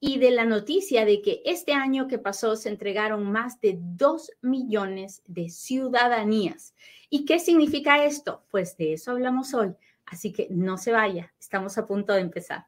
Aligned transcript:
y 0.00 0.18
de 0.18 0.30
la 0.30 0.46
noticia 0.46 1.04
de 1.04 1.20
que 1.20 1.42
este 1.44 1.74
año 1.74 2.08
que 2.08 2.18
pasó 2.18 2.56
se 2.56 2.70
entregaron 2.70 3.30
más 3.30 3.60
de 3.60 3.78
2 3.78 4.32
millones 4.40 5.22
de 5.26 5.50
ciudadanías. 5.50 6.74
¿Y 7.10 7.26
qué 7.26 7.38
significa 7.38 8.02
esto? 8.04 8.42
Pues 8.50 8.78
de 8.78 8.94
eso 8.94 9.10
hablamos 9.10 9.52
hoy. 9.52 9.74
Así 10.06 10.32
que 10.32 10.48
no 10.50 10.78
se 10.78 10.92
vaya, 10.92 11.32
estamos 11.38 11.76
a 11.76 11.86
punto 11.86 12.14
de 12.14 12.20
empezar. 12.20 12.66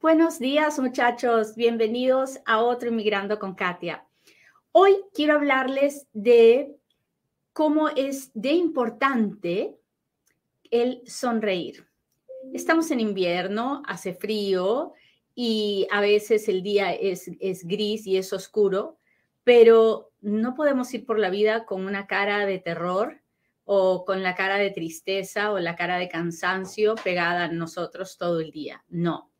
Buenos 0.00 0.38
días 0.38 0.78
muchachos, 0.78 1.54
bienvenidos 1.56 2.38
a 2.46 2.60
otro 2.60 2.88
Inmigrando 2.88 3.38
con 3.38 3.54
Katia. 3.54 4.07
Hoy 4.80 5.02
quiero 5.12 5.34
hablarles 5.34 6.06
de 6.12 6.76
cómo 7.52 7.88
es 7.88 8.30
de 8.32 8.52
importante 8.52 9.76
el 10.70 11.02
sonreír. 11.04 11.88
Estamos 12.54 12.92
en 12.92 13.00
invierno, 13.00 13.82
hace 13.86 14.14
frío 14.14 14.92
y 15.34 15.88
a 15.90 16.00
veces 16.00 16.48
el 16.48 16.62
día 16.62 16.94
es, 16.94 17.28
gris 17.64 18.06
y 18.06 18.18
es 18.18 18.32
oscuro, 18.32 19.00
pero 19.42 20.12
no 20.20 20.54
podemos 20.54 20.94
ir 20.94 21.04
por 21.04 21.18
la 21.18 21.30
vida 21.30 21.64
con 21.64 21.84
una 21.84 22.06
cara 22.06 22.46
de 22.46 22.60
terror 22.60 23.20
o 23.64 24.04
con 24.04 24.22
la 24.22 24.36
cara 24.36 24.58
de 24.58 24.70
tristeza 24.70 25.50
o 25.50 25.58
la 25.58 25.74
cara 25.74 25.98
de 25.98 26.08
cansancio 26.08 26.94
pegada 27.02 27.46
a 27.46 27.52
nosotros 27.52 28.16
todo 28.16 28.38
el 28.38 28.52
día. 28.52 28.84
No, 28.88 29.32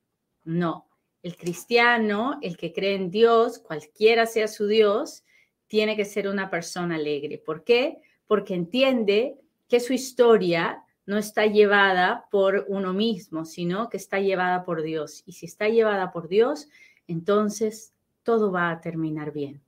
no. 0.43 0.89
El 1.23 1.37
cristiano, 1.37 2.41
el 2.43 2.57
que 2.57 2.73
cree 2.73 2.97
en 2.97 3.13
Dios, 3.13 3.61
cualquiera 3.61 4.27
sea 4.27 4.49
su 4.49 4.67
Dios, 4.67 5.25
tiene 5.69 5.97
que 5.97 6.05
ser 6.05 6.29
una 6.29 6.51
persona 6.51 6.97
alegre. 6.97 7.39
¿Por 7.39 7.63
qué? 7.63 7.99
Porque 8.27 8.55
entiende 8.55 9.37
que 9.69 9.81
su 9.81 9.93
historia 9.93 10.83
no 11.07 11.17
está 11.17 11.47
llevada 11.47 12.27
por 12.31 12.67
uno 12.69 12.93
mismo, 12.93 13.45
sino 13.45 13.89
que 13.89 13.97
está 13.97 14.19
llevada 14.19 14.65
por 14.65 14.83
Dios. 14.83 15.23
Y 15.27 15.33
si 15.33 15.47
está 15.47 15.69
llevada 15.69 16.13
por 16.13 16.29
Dios, 16.29 16.69
entonces 17.07 17.93
todo 18.23 18.51
va 18.51 18.71
a 18.71 18.81
terminar 18.81 19.33
bien. 19.33 19.63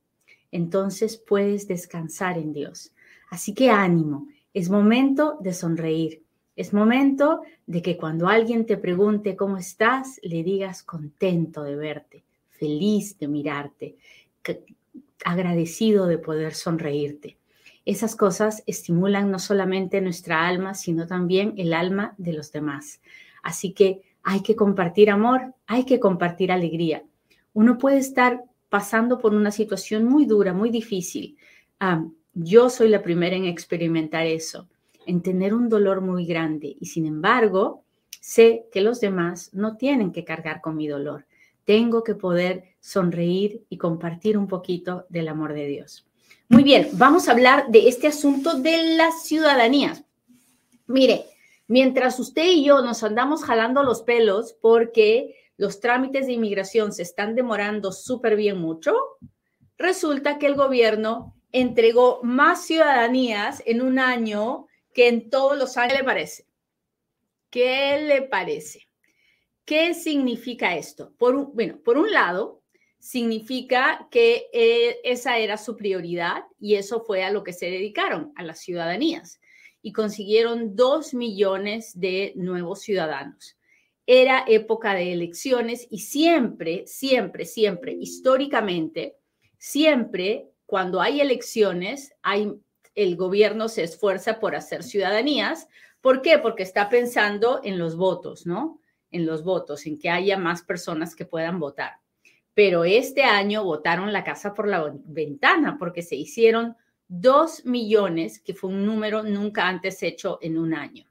Entonces 0.51 1.17
puedes 1.17 1.67
descansar 1.67 2.37
en 2.37 2.53
Dios. 2.53 2.91
Así 3.29 3.53
que 3.53 3.69
ánimo, 3.69 4.27
es 4.53 4.69
momento 4.69 5.37
de 5.39 5.53
sonreír. 5.53 6.23
Es 6.55 6.73
momento 6.73 7.41
de 7.65 7.81
que 7.81 7.97
cuando 7.97 8.27
alguien 8.27 8.65
te 8.65 8.77
pregunte 8.77 9.35
cómo 9.35 9.57
estás, 9.57 10.19
le 10.21 10.43
digas 10.43 10.83
contento 10.83 11.63
de 11.63 11.75
verte, 11.75 12.23
feliz 12.49 13.17
de 13.17 13.27
mirarte, 13.27 13.95
agradecido 15.25 16.07
de 16.07 16.17
poder 16.17 16.53
sonreírte. 16.53 17.37
Esas 17.85 18.15
cosas 18.15 18.63
estimulan 18.67 19.31
no 19.31 19.39
solamente 19.39 20.01
nuestra 20.01 20.47
alma, 20.47 20.73
sino 20.73 21.07
también 21.07 21.53
el 21.57 21.73
alma 21.73 22.13
de 22.17 22.33
los 22.33 22.51
demás. 22.51 23.01
Así 23.41 23.73
que 23.73 24.01
hay 24.23 24.41
que 24.41 24.55
compartir 24.55 25.09
amor, 25.09 25.55
hay 25.65 25.85
que 25.85 25.99
compartir 25.99 26.51
alegría. 26.51 27.03
Uno 27.53 27.77
puede 27.77 27.97
estar 27.97 28.43
pasando 28.69 29.17
por 29.17 29.33
una 29.33 29.51
situación 29.51 30.05
muy 30.05 30.25
dura, 30.25 30.53
muy 30.53 30.69
difícil. 30.69 31.37
Ah, 31.79 32.05
yo 32.33 32.69
soy 32.69 32.89
la 32.89 33.01
primera 33.01 33.35
en 33.35 33.45
experimentar 33.45 34.25
eso 34.25 34.67
en 35.05 35.21
tener 35.21 35.53
un 35.53 35.69
dolor 35.69 36.01
muy 36.01 36.25
grande 36.25 36.75
y 36.79 36.85
sin 36.87 37.05
embargo 37.05 37.83
sé 38.19 38.65
que 38.71 38.81
los 38.81 38.99
demás 38.99 39.53
no 39.53 39.77
tienen 39.77 40.11
que 40.11 40.23
cargar 40.23 40.61
con 40.61 40.75
mi 40.75 40.87
dolor. 40.87 41.25
Tengo 41.71 42.03
que 42.03 42.15
poder 42.15 42.75
sonreír 42.81 43.65
y 43.69 43.77
compartir 43.77 44.37
un 44.37 44.49
poquito 44.49 45.05
del 45.07 45.29
amor 45.29 45.53
de 45.53 45.67
Dios. 45.67 46.05
Muy 46.49 46.63
bien, 46.63 46.89
vamos 46.91 47.29
a 47.29 47.31
hablar 47.31 47.69
de 47.69 47.87
este 47.87 48.07
asunto 48.07 48.55
de 48.55 48.97
las 48.97 49.23
ciudadanías. 49.23 50.03
Mire, 50.85 51.27
mientras 51.67 52.19
usted 52.19 52.43
y 52.43 52.65
yo 52.65 52.81
nos 52.81 53.03
andamos 53.03 53.45
jalando 53.45 53.83
los 53.83 54.01
pelos 54.01 54.53
porque 54.61 55.37
los 55.55 55.79
trámites 55.79 56.27
de 56.27 56.33
inmigración 56.33 56.91
se 56.91 57.03
están 57.03 57.35
demorando 57.35 57.93
súper 57.93 58.35
bien 58.35 58.57
mucho, 58.57 58.93
resulta 59.77 60.39
que 60.39 60.47
el 60.47 60.55
gobierno 60.55 61.37
entregó 61.53 62.19
más 62.21 62.65
ciudadanías 62.65 63.63
en 63.65 63.81
un 63.81 63.97
año 63.97 64.67
que 64.93 65.07
en 65.07 65.29
todos 65.29 65.57
los 65.57 65.77
años. 65.77 65.93
¿Qué 65.93 65.99
le 65.99 66.03
parece? 66.03 66.45
¿Qué 67.49 68.01
le 68.05 68.23
parece? 68.23 68.90
¿Qué 69.71 69.93
significa 69.93 70.75
esto? 70.75 71.13
Bueno, 71.17 71.79
por 71.81 71.97
un 71.97 72.11
lado, 72.11 72.61
significa 72.99 74.05
que 74.11 74.49
eh, 74.51 74.97
esa 75.05 75.37
era 75.37 75.55
su 75.55 75.77
prioridad 75.77 76.43
y 76.59 76.75
eso 76.75 77.05
fue 77.05 77.23
a 77.23 77.31
lo 77.31 77.41
que 77.41 77.53
se 77.53 77.67
dedicaron, 77.67 78.33
a 78.35 78.43
las 78.43 78.59
ciudadanías, 78.59 79.39
y 79.81 79.93
consiguieron 79.93 80.75
dos 80.75 81.13
millones 81.13 81.97
de 81.97 82.33
nuevos 82.35 82.81
ciudadanos. 82.81 83.57
Era 84.05 84.43
época 84.45 84.93
de 84.93 85.13
elecciones 85.13 85.87
y 85.89 85.99
siempre, 85.99 86.85
siempre, 86.85 87.45
siempre, 87.45 87.93
históricamente, 87.93 89.15
siempre 89.57 90.49
cuando 90.65 90.99
hay 90.99 91.21
elecciones, 91.21 92.13
hay 92.21 92.51
el 92.93 93.15
gobierno 93.15 93.69
se 93.69 93.83
esfuerza 93.83 94.37
por 94.41 94.53
hacer 94.53 94.83
ciudadanías. 94.83 95.69
¿Por 96.01 96.21
qué? 96.21 96.39
Porque 96.39 96.63
está 96.63 96.89
pensando 96.89 97.61
en 97.63 97.79
los 97.79 97.95
votos, 97.95 98.45
¿no? 98.45 98.80
En 99.11 99.25
los 99.25 99.43
votos, 99.43 99.85
en 99.85 99.99
que 99.99 100.09
haya 100.09 100.37
más 100.37 100.63
personas 100.63 101.15
que 101.15 101.25
puedan 101.25 101.59
votar. 101.59 101.93
Pero 102.53 102.83
este 102.83 103.23
año 103.23 103.63
votaron 103.63 104.11
la 104.13 104.23
casa 104.23 104.53
por 104.53 104.67
la 104.67 104.93
ventana 105.05 105.77
porque 105.77 106.01
se 106.01 106.15
hicieron 106.15 106.75
dos 107.07 107.65
millones, 107.65 108.39
que 108.39 108.53
fue 108.53 108.69
un 108.69 108.85
número 108.85 109.23
nunca 109.23 109.67
antes 109.67 110.01
hecho 110.03 110.39
en 110.41 110.57
un 110.57 110.73
año. 110.73 111.05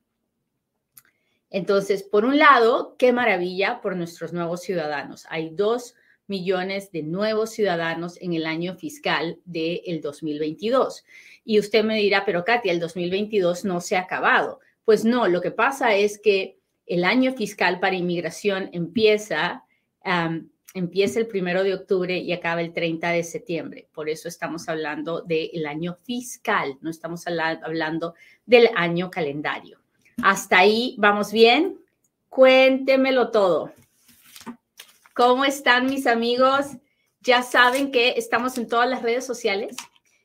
Entonces, 1.50 2.04
por 2.04 2.24
un 2.24 2.38
lado, 2.38 2.94
qué 2.96 3.12
maravilla 3.12 3.80
por 3.80 3.96
nuestros 3.96 4.32
nuevos 4.32 4.62
ciudadanos. 4.62 5.26
Hay 5.28 5.50
dos 5.50 5.94
millones 6.28 6.92
de 6.92 7.02
nuevos 7.02 7.50
ciudadanos 7.50 8.16
en 8.20 8.34
el 8.34 8.46
año 8.46 8.76
fiscal 8.76 9.40
del 9.44 9.82
de 9.84 10.00
2022. 10.00 11.04
Y 11.44 11.58
usted 11.58 11.84
me 11.84 11.96
dirá, 11.96 12.24
pero 12.24 12.44
Katia, 12.44 12.72
el 12.72 12.78
2022 12.78 13.64
no 13.64 13.80
se 13.80 13.96
ha 13.96 14.02
acabado. 14.02 14.60
Pues 14.84 15.04
no, 15.04 15.26
lo 15.26 15.40
que 15.40 15.50
pasa 15.50 15.96
es 15.96 16.20
que 16.20 16.59
el 16.90 17.04
año 17.04 17.32
fiscal 17.34 17.78
para 17.78 17.94
inmigración 17.94 18.68
empieza, 18.72 19.64
empieza 20.74 21.20
el 21.20 21.28
primero 21.28 21.62
de 21.62 21.74
octubre 21.74 22.18
y 22.18 22.32
acaba 22.32 22.62
el 22.62 22.72
30 22.72 23.10
de 23.10 23.22
septiembre. 23.22 23.88
Por 23.92 24.08
eso 24.08 24.26
estamos 24.26 24.68
hablando 24.68 25.20
del 25.20 25.66
año 25.66 25.94
fiscal, 25.94 26.76
no 26.80 26.90
estamos 26.90 27.24
hablando 27.28 28.14
del 28.44 28.70
año 28.74 29.08
calendario. 29.08 29.78
Hasta 30.20 30.58
ahí, 30.58 30.96
¿vamos 30.98 31.30
bien? 31.30 31.78
Cuéntemelo 32.28 33.30
todo. 33.30 33.72
¿Cómo 35.14 35.44
están 35.44 35.86
mis 35.86 36.08
amigos? 36.08 36.66
Ya 37.20 37.44
saben 37.44 37.92
que 37.92 38.14
estamos 38.16 38.58
en 38.58 38.66
todas 38.66 38.90
las 38.90 39.02
redes 39.02 39.24
sociales 39.24 39.76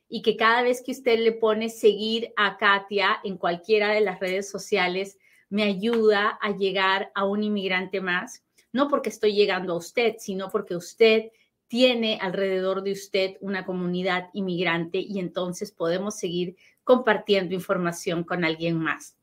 y 0.08 0.20
que 0.20 0.36
cada 0.36 0.62
vez 0.62 0.82
que 0.82 0.90
usted 0.90 1.20
le 1.20 1.30
pone 1.30 1.68
seguir 1.68 2.32
a 2.36 2.56
Katia 2.56 3.20
en 3.22 3.36
cualquiera 3.36 3.90
de 3.90 4.00
las 4.00 4.18
redes 4.18 4.50
sociales, 4.50 5.18
me 5.48 5.62
ayuda 5.62 6.38
a 6.40 6.56
llegar 6.56 7.10
a 7.14 7.24
un 7.24 7.42
inmigrante 7.44 8.00
más, 8.00 8.44
no 8.72 8.88
porque 8.88 9.08
estoy 9.08 9.34
llegando 9.34 9.72
a 9.72 9.76
usted, 9.76 10.16
sino 10.18 10.50
porque 10.50 10.76
usted 10.76 11.30
tiene 11.68 12.18
alrededor 12.20 12.82
de 12.82 12.92
usted 12.92 13.36
una 13.40 13.64
comunidad 13.64 14.28
inmigrante 14.32 14.98
y 14.98 15.18
entonces 15.18 15.72
podemos 15.72 16.16
seguir 16.16 16.56
compartiendo 16.84 17.54
información 17.54 18.22
con 18.22 18.44
alguien 18.44 18.78
más. 18.78 19.16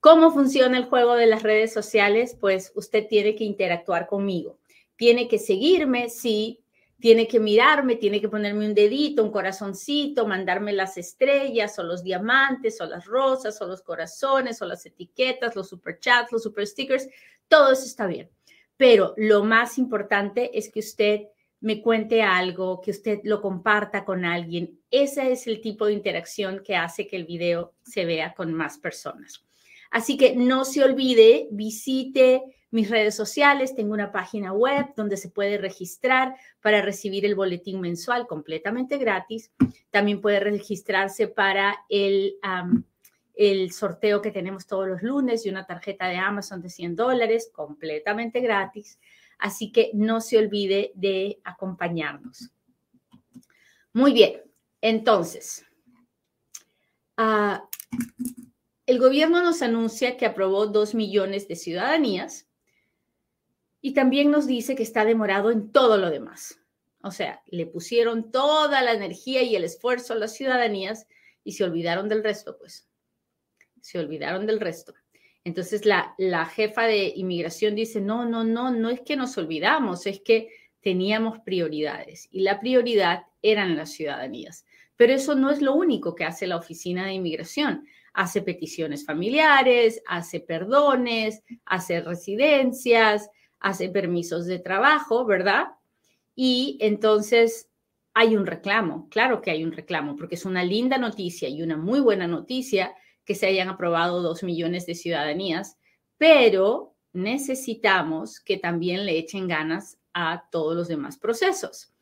¿Cómo 0.00 0.32
funciona 0.32 0.78
el 0.78 0.86
juego 0.86 1.14
de 1.14 1.26
las 1.26 1.42
redes 1.42 1.72
sociales? 1.72 2.36
Pues 2.40 2.72
usted 2.74 3.06
tiene 3.08 3.34
que 3.34 3.44
interactuar 3.44 4.06
conmigo 4.06 4.58
tiene 5.02 5.26
que 5.26 5.40
seguirme, 5.40 6.08
sí, 6.08 6.61
tiene 7.02 7.26
que 7.26 7.40
mirarme, 7.40 7.96
tiene 7.96 8.20
que 8.20 8.28
ponerme 8.28 8.64
un 8.64 8.74
dedito, 8.74 9.24
un 9.24 9.32
corazoncito, 9.32 10.24
mandarme 10.24 10.72
las 10.72 10.96
estrellas 10.96 11.76
o 11.80 11.82
los 11.82 12.04
diamantes 12.04 12.80
o 12.80 12.86
las 12.86 13.06
rosas 13.06 13.60
o 13.60 13.66
los 13.66 13.82
corazones 13.82 14.62
o 14.62 14.66
las 14.66 14.86
etiquetas, 14.86 15.56
los 15.56 15.68
superchats, 15.68 16.30
los 16.30 16.44
super 16.44 16.64
stickers, 16.64 17.08
todo 17.48 17.72
eso 17.72 17.86
está 17.86 18.06
bien. 18.06 18.30
Pero 18.76 19.14
lo 19.16 19.42
más 19.42 19.78
importante 19.78 20.56
es 20.56 20.70
que 20.70 20.78
usted 20.78 21.22
me 21.58 21.82
cuente 21.82 22.22
algo, 22.22 22.80
que 22.80 22.92
usted 22.92 23.18
lo 23.24 23.42
comparta 23.42 24.04
con 24.04 24.24
alguien. 24.24 24.78
Ese 24.88 25.32
es 25.32 25.48
el 25.48 25.60
tipo 25.60 25.86
de 25.86 25.94
interacción 25.94 26.62
que 26.64 26.76
hace 26.76 27.08
que 27.08 27.16
el 27.16 27.24
video 27.24 27.74
se 27.82 28.04
vea 28.04 28.32
con 28.32 28.54
más 28.54 28.78
personas. 28.78 29.44
Así 29.90 30.16
que 30.16 30.36
no 30.36 30.64
se 30.64 30.84
olvide, 30.84 31.48
visite 31.50 32.44
mis 32.72 32.88
redes 32.88 33.14
sociales, 33.14 33.74
tengo 33.74 33.92
una 33.92 34.12
página 34.12 34.52
web 34.54 34.94
donde 34.96 35.18
se 35.18 35.28
puede 35.28 35.58
registrar 35.58 36.36
para 36.62 36.80
recibir 36.80 37.26
el 37.26 37.34
boletín 37.34 37.82
mensual 37.82 38.26
completamente 38.26 38.96
gratis. 38.96 39.52
También 39.90 40.22
puede 40.22 40.40
registrarse 40.40 41.28
para 41.28 41.76
el, 41.90 42.36
el 43.34 43.72
sorteo 43.72 44.22
que 44.22 44.30
tenemos 44.30 44.66
todos 44.66 44.88
los 44.88 45.02
lunes 45.02 45.44
de 45.44 45.50
una 45.50 45.66
tarjeta 45.66 46.08
de 46.08 46.16
Amazon 46.16 46.62
de 46.62 46.70
100 46.70 46.96
dólares 46.96 47.50
completamente 47.52 48.40
gratis. 48.40 48.98
Así 49.38 49.70
que 49.70 49.90
no 49.92 50.22
se 50.22 50.38
olvide 50.38 50.92
de 50.94 51.40
acompañarnos. 51.44 52.52
Muy 53.92 54.14
bien, 54.14 54.40
entonces, 54.80 55.66
uh, 57.18 57.58
el 58.86 58.98
gobierno 58.98 59.42
nos 59.42 59.60
anuncia 59.60 60.16
que 60.16 60.24
aprobó 60.24 60.68
dos 60.68 60.94
millones 60.94 61.48
de 61.48 61.56
ciudadanías 61.56 62.48
y 63.82 63.92
también 63.92 64.30
nos 64.30 64.46
dice 64.46 64.76
que 64.76 64.84
está 64.84 65.04
demorado 65.04 65.50
en 65.50 65.70
todo 65.72 65.98
lo 65.98 66.08
demás. 66.08 66.60
O 67.02 67.10
sea, 67.10 67.42
le 67.46 67.66
pusieron 67.66 68.30
toda 68.30 68.80
la 68.80 68.92
energía 68.92 69.42
y 69.42 69.56
el 69.56 69.64
esfuerzo 69.64 70.12
a 70.12 70.16
las 70.16 70.34
ciudadanías 70.34 71.08
y 71.42 71.52
se 71.52 71.64
olvidaron 71.64 72.08
del 72.08 72.22
resto, 72.22 72.56
pues. 72.56 72.88
Se 73.80 73.98
olvidaron 73.98 74.46
del 74.46 74.60
resto. 74.60 74.94
Entonces 75.42 75.84
la, 75.84 76.14
la 76.16 76.46
jefa 76.46 76.84
de 76.84 77.12
inmigración 77.16 77.74
dice, 77.74 78.00
no, 78.00 78.24
no, 78.24 78.44
no, 78.44 78.70
no 78.70 78.88
es 78.88 79.00
que 79.00 79.16
nos 79.16 79.36
olvidamos, 79.36 80.06
es 80.06 80.20
que 80.20 80.50
teníamos 80.80 81.40
prioridades 81.40 82.28
y 82.30 82.42
la 82.42 82.60
prioridad 82.60 83.24
eran 83.42 83.76
las 83.76 83.90
ciudadanías. 83.90 84.64
Pero 84.94 85.14
eso 85.14 85.34
no 85.34 85.50
es 85.50 85.60
lo 85.60 85.74
único 85.74 86.14
que 86.14 86.24
hace 86.24 86.46
la 86.46 86.56
Oficina 86.56 87.04
de 87.04 87.14
Inmigración. 87.14 87.84
Hace 88.14 88.42
peticiones 88.42 89.04
familiares, 89.04 90.00
hace 90.06 90.38
perdones, 90.38 91.42
hace 91.64 92.00
residencias, 92.00 93.28
hace 93.62 93.88
permisos 93.88 94.46
de 94.46 94.58
trabajo, 94.58 95.24
¿verdad? 95.24 95.68
Y 96.34 96.78
entonces 96.80 97.68
hay 98.14 98.36
un 98.36 98.46
reclamo, 98.46 99.08
claro 99.08 99.40
que 99.40 99.50
hay 99.50 99.64
un 99.64 99.72
reclamo, 99.72 100.16
porque 100.16 100.34
es 100.34 100.44
una 100.44 100.64
linda 100.64 100.98
noticia 100.98 101.48
y 101.48 101.62
una 101.62 101.76
muy 101.76 102.00
buena 102.00 102.26
noticia 102.26 102.94
que 103.24 103.34
se 103.34 103.46
hayan 103.46 103.68
aprobado 103.68 104.20
dos 104.20 104.42
millones 104.42 104.84
de 104.86 104.94
ciudadanías, 104.94 105.78
pero 106.18 106.94
necesitamos 107.12 108.40
que 108.40 108.58
también 108.58 109.06
le 109.06 109.18
echen 109.18 109.48
ganas 109.48 109.98
a 110.12 110.44
todos 110.50 110.76
los 110.76 110.88
demás 110.88 111.16
procesos. 111.18 111.92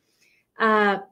Ah, 0.57 1.07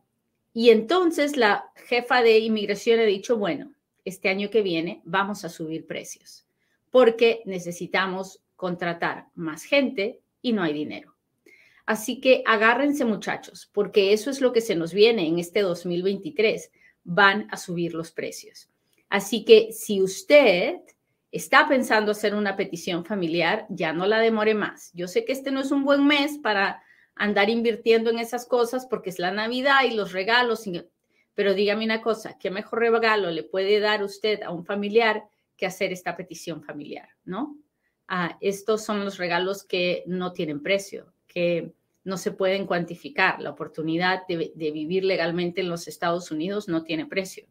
y 0.53 0.71
entonces 0.71 1.37
la 1.37 1.71
jefa 1.75 2.21
de 2.21 2.39
inmigración 2.39 2.99
ha 2.99 3.03
dicho, 3.03 3.37
bueno, 3.37 3.71
este 4.03 4.29
año 4.29 4.49
que 4.49 4.61
viene 4.61 5.01
vamos 5.05 5.45
a 5.45 5.49
subir 5.49 5.85
precios 5.85 6.45
porque 6.89 7.41
necesitamos 7.45 8.41
contratar 8.55 9.27
más 9.35 9.63
gente 9.63 10.21
y 10.41 10.53
no 10.53 10.63
hay 10.63 10.73
dinero. 10.73 11.15
Así 11.85 12.21
que 12.21 12.43
agárrense 12.45 13.03
muchachos, 13.03 13.69
porque 13.73 14.13
eso 14.13 14.29
es 14.29 14.41
lo 14.41 14.53
que 14.53 14.61
se 14.61 14.75
nos 14.75 14.93
viene 14.93 15.27
en 15.27 15.39
este 15.39 15.61
2023. 15.61 16.71
Van 17.03 17.47
a 17.49 17.57
subir 17.57 17.95
los 17.95 18.11
precios. 18.11 18.69
Así 19.09 19.43
que 19.43 19.71
si 19.71 20.01
usted 20.01 20.75
está 21.31 21.67
pensando 21.67 22.11
hacer 22.11 22.35
una 22.35 22.55
petición 22.55 23.05
familiar, 23.05 23.65
ya 23.69 23.93
no 23.93 24.05
la 24.05 24.19
demore 24.19 24.53
más. 24.53 24.91
Yo 24.93 25.07
sé 25.07 25.25
que 25.25 25.31
este 25.31 25.51
no 25.51 25.61
es 25.61 25.71
un 25.71 25.83
buen 25.83 26.05
mes 26.05 26.37
para 26.37 26.83
andar 27.15 27.49
invirtiendo 27.49 28.09
en 28.09 28.19
esas 28.19 28.45
cosas 28.45 28.85
porque 28.85 29.09
es 29.09 29.19
la 29.19 29.31
Navidad 29.31 29.83
y 29.89 29.93
los 29.93 30.13
regalos, 30.13 30.65
pero 31.35 31.53
dígame 31.53 31.85
una 31.85 32.01
cosa, 32.01 32.37
¿qué 32.39 32.49
mejor 32.49 32.79
regalo 32.79 33.29
le 33.29 33.43
puede 33.43 33.79
dar 33.79 34.03
usted 34.03 34.41
a 34.43 34.51
un 34.51 34.65
familiar 34.65 35.23
que 35.57 35.65
hacer 35.65 35.91
esta 35.91 36.15
petición 36.15 36.63
familiar, 36.63 37.09
no? 37.25 37.57
Ah, 38.11 38.39
estos 38.41 38.83
son 38.83 39.05
los 39.05 39.17
regalos 39.17 39.63
que 39.63 40.01
no 40.07 40.33
tienen 40.33 40.63
precio, 40.63 41.13
que 41.27 41.73
no 42.03 42.17
se 42.17 42.31
pueden 42.31 42.65
cuantificar. 42.65 43.39
La 43.39 43.51
oportunidad 43.51 44.23
de, 44.27 44.51
vivir 44.55 45.05
legalmente 45.05 45.61
en 45.61 45.69
los 45.69 45.87
Estados 45.87 46.31
Unidos 46.31 46.67
no 46.67 46.83
tiene 46.83 47.05
precio. 47.05 47.45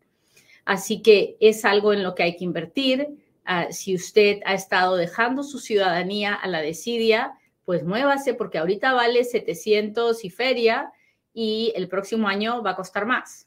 Así 0.65 1.01
que 1.01 1.37
es 1.39 1.65
algo 1.65 1.93
en 1.93 2.03
lo 2.03 2.17
que 2.17 2.25
hay 2.25 2.37
que 2.37 2.43
invertir. 2.43 3.07
Ah, 3.45 3.69
si 3.71 3.95
usted 3.95 4.41
ha 4.47 4.55
estado 4.55 4.97
dejando 4.97 5.45
su 5.45 5.61
ciudadanía 5.61 6.35
a 6.35 6.49
la 6.49 6.61
desidia, 6.61 7.35
pues 7.65 7.85
muévase 7.85 8.35
porque 8.35 8.59
ahorita 8.59 8.93
vale 8.95 9.23
700 9.23 10.25
y 10.25 10.31
feria 10.31 10.91
y 11.33 11.73
el 11.77 11.87
próximo 11.87 12.27
año 12.27 12.65
va 12.65 12.71
a 12.73 12.77
costar 12.77 13.07
más. 13.07 13.47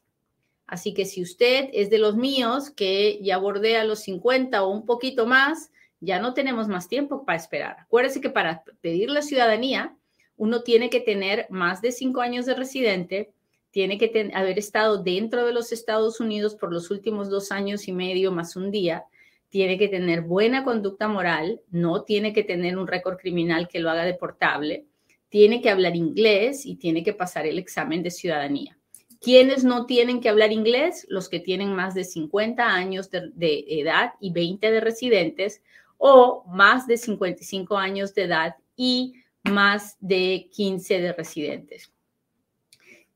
Así 0.66 0.94
que 0.94 1.04
si 1.04 1.22
usted 1.22 1.68
es 1.74 1.90
de 1.90 1.98
los 1.98 2.16
míos 2.16 2.70
que 2.70 3.20
ya 3.22 3.38
bordea 3.38 3.84
los 3.84 4.00
50 4.00 4.64
o 4.64 4.70
un 4.70 4.86
poquito 4.86 5.26
más, 5.26 5.72
ya 6.02 6.20
no 6.20 6.34
tenemos 6.34 6.68
más 6.68 6.90
tiempo 6.90 7.24
para 7.26 7.38
esperar. 7.38 7.78
Acuérdese 7.80 8.20
que 8.20 8.30
para 8.30 8.64
pedir 8.82 9.10
la 9.10 9.22
ciudadanía, 9.22 9.96
uno 10.36 10.64
tiene 10.64 10.90
que 10.90 11.00
tener 11.00 11.46
más 11.50 11.82
de 11.82 11.92
cinco 11.92 12.22
años 12.22 12.48
de 12.48 12.56
residente, 12.56 13.32
tiene 13.70 13.98
que 13.98 14.32
haber 14.34 14.60
estado 14.60 15.02
dentro 15.02 15.46
de 15.46 15.54
los 15.54 15.72
Estados 15.72 16.20
Unidos 16.20 16.56
por 16.56 16.74
los 16.74 16.92
últimos 16.92 17.30
dos 17.30 17.52
años 17.52 17.88
y 17.88 17.94
medio 17.94 18.32
más 18.32 18.56
un 18.56 18.72
día, 18.72 19.06
tiene 19.50 19.78
que 19.78 19.88
tener 19.88 20.22
buena 20.22 20.64
conducta 20.64 21.08
moral, 21.08 21.62
no 21.70 22.04
tiene 22.04 22.34
que 22.34 22.44
tener 22.44 22.78
un 22.78 22.88
récord 22.88 23.18
criminal 23.18 23.68
que 23.68 23.80
lo 23.80 23.90
haga 23.90 24.04
deportable, 24.04 24.86
tiene 25.30 25.62
que 25.62 25.70
hablar 25.70 25.96
inglés 25.96 26.66
y 26.66 26.76
tiene 26.76 27.04
que 27.04 27.14
pasar 27.14 27.46
el 27.46 27.60
examen 27.60 28.02
de 28.02 28.12
ciudadanía. 28.12 28.78
¿Quiénes 29.20 29.64
no 29.64 29.86
tienen 29.86 30.20
que 30.20 30.30
hablar 30.30 30.52
inglés? 30.52 31.06
Los 31.08 31.30
que 31.30 31.40
tienen 31.40 31.76
más 31.76 31.94
de 31.94 32.06
50 32.06 32.66
años 32.66 33.12
de, 33.12 33.30
de 33.36 33.66
edad 33.68 34.14
y 34.20 34.32
20 34.32 34.72
de 34.72 34.82
residentes 34.82 35.62
o 36.04 36.44
más 36.48 36.88
de 36.88 36.98
55 36.98 37.78
años 37.78 38.16
de 38.16 38.24
edad 38.24 38.56
y 38.76 39.14
más 39.44 39.98
de 40.00 40.50
15 40.52 41.00
de 41.00 41.14
residentes. 41.14 41.94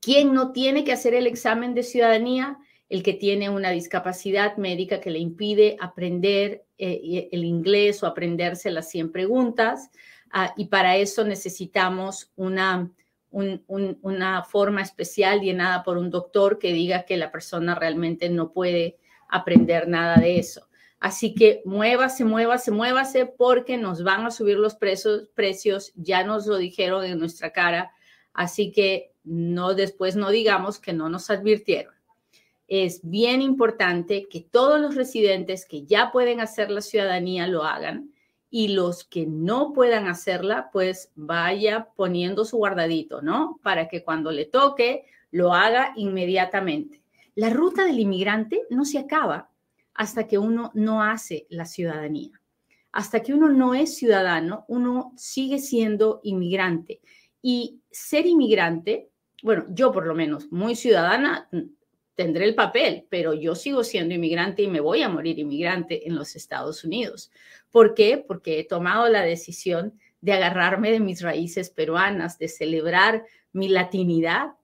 ¿Quién 0.00 0.32
no 0.32 0.52
tiene 0.52 0.84
que 0.84 0.92
hacer 0.92 1.12
el 1.14 1.26
examen 1.26 1.74
de 1.74 1.82
ciudadanía? 1.82 2.58
El 2.88 3.02
que 3.02 3.12
tiene 3.12 3.50
una 3.50 3.70
discapacidad 3.70 4.56
médica 4.56 5.00
que 5.00 5.10
le 5.10 5.18
impide 5.18 5.76
aprender 5.80 6.64
eh, 6.78 7.28
el 7.32 7.44
inglés 7.44 8.04
o 8.04 8.06
aprenderse 8.06 8.70
las 8.70 8.88
100 8.88 9.10
preguntas. 9.10 9.90
Ah, 10.30 10.54
y 10.56 10.66
para 10.66 10.96
eso 10.96 11.24
necesitamos 11.24 12.30
una, 12.36 12.92
una 13.32 14.44
forma 14.44 14.82
especial 14.82 15.40
llenada 15.40 15.82
por 15.82 15.98
un 15.98 16.10
doctor 16.10 16.60
que 16.60 16.72
diga 16.72 17.02
que 17.02 17.16
la 17.16 17.32
persona 17.32 17.74
realmente 17.74 18.28
no 18.28 18.52
puede 18.52 18.96
aprender 19.28 19.88
nada 19.88 20.18
de 20.18 20.38
eso. 20.38 20.68
Así 20.98 21.34
que 21.34 21.62
muévase, 21.64 22.24
muévase, 22.24 22.70
muévase 22.70 23.26
porque 23.26 23.76
nos 23.76 24.02
van 24.02 24.24
a 24.24 24.30
subir 24.30 24.56
los 24.56 24.74
precios, 24.74 25.28
precios, 25.34 25.92
ya 25.94 26.24
nos 26.24 26.46
lo 26.46 26.56
dijeron 26.56 27.04
en 27.04 27.18
nuestra 27.18 27.52
cara, 27.52 27.92
así 28.32 28.72
que 28.72 29.12
no 29.24 29.74
después 29.74 30.16
no 30.16 30.30
digamos 30.30 30.78
que 30.78 30.92
no 30.92 31.08
nos 31.08 31.28
advirtieron. 31.30 31.94
Es 32.68 33.00
bien 33.02 33.42
importante 33.42 34.26
que 34.28 34.40
todos 34.40 34.80
los 34.80 34.94
residentes 34.94 35.66
que 35.66 35.84
ya 35.84 36.10
pueden 36.10 36.40
hacer 36.40 36.70
la 36.70 36.80
ciudadanía 36.80 37.46
lo 37.46 37.64
hagan 37.64 38.12
y 38.50 38.68
los 38.68 39.04
que 39.04 39.26
no 39.26 39.72
puedan 39.72 40.08
hacerla, 40.08 40.70
pues 40.72 41.12
vaya 41.14 41.88
poniendo 41.94 42.44
su 42.44 42.56
guardadito, 42.56 43.20
¿no? 43.20 43.60
Para 43.62 43.86
que 43.88 44.02
cuando 44.02 44.32
le 44.32 44.46
toque 44.46 45.04
lo 45.30 45.52
haga 45.52 45.92
inmediatamente. 45.96 47.02
La 47.34 47.50
ruta 47.50 47.84
del 47.84 48.00
inmigrante 48.00 48.62
no 48.70 48.84
se 48.84 48.98
acaba 48.98 49.50
hasta 49.96 50.26
que 50.26 50.38
uno 50.38 50.70
no 50.74 51.02
hace 51.02 51.46
la 51.48 51.64
ciudadanía. 51.64 52.40
Hasta 52.92 53.20
que 53.20 53.34
uno 53.34 53.48
no 53.48 53.74
es 53.74 53.96
ciudadano, 53.96 54.64
uno 54.68 55.12
sigue 55.16 55.58
siendo 55.58 56.20
inmigrante. 56.22 57.00
Y 57.42 57.80
ser 57.90 58.26
inmigrante, 58.26 59.10
bueno, 59.42 59.66
yo 59.70 59.92
por 59.92 60.06
lo 60.06 60.14
menos, 60.14 60.50
muy 60.50 60.76
ciudadana, 60.76 61.48
tendré 62.14 62.44
el 62.44 62.54
papel, 62.54 63.06
pero 63.10 63.34
yo 63.34 63.54
sigo 63.54 63.84
siendo 63.84 64.14
inmigrante 64.14 64.62
y 64.62 64.68
me 64.68 64.80
voy 64.80 65.02
a 65.02 65.08
morir 65.08 65.38
inmigrante 65.38 66.06
en 66.08 66.14
los 66.14 66.36
Estados 66.36 66.84
Unidos. 66.84 67.30
¿Por 67.70 67.94
qué? 67.94 68.24
Porque 68.26 68.58
he 68.58 68.64
tomado 68.64 69.08
la 69.08 69.22
decisión 69.22 69.98
de 70.20 70.32
agarrarme 70.32 70.90
de 70.90 71.00
mis 71.00 71.22
raíces 71.22 71.70
peruanas, 71.70 72.38
de 72.38 72.48
celebrar 72.48 73.24
mi 73.52 73.68
latinidad 73.68 74.54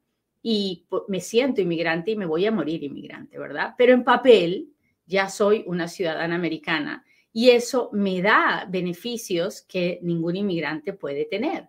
y 0.42 0.86
me 1.08 1.20
siento 1.20 1.60
inmigrante 1.60 2.10
y 2.10 2.16
me 2.16 2.26
voy 2.26 2.46
a 2.46 2.52
morir 2.52 2.82
inmigrante, 2.82 3.38
¿verdad? 3.38 3.74
Pero 3.78 3.92
en 3.92 4.02
papel 4.02 4.72
ya 5.12 5.28
soy 5.28 5.62
una 5.66 5.88
ciudadana 5.88 6.35
americana 6.35 7.04
y 7.35 7.50
eso 7.50 7.90
me 7.92 8.23
da 8.23 8.66
beneficios 8.69 9.61
que 9.61 9.99
ningún 10.02 10.37
inmigrante 10.37 10.95
puede 10.95 11.26
tener. 11.26 11.69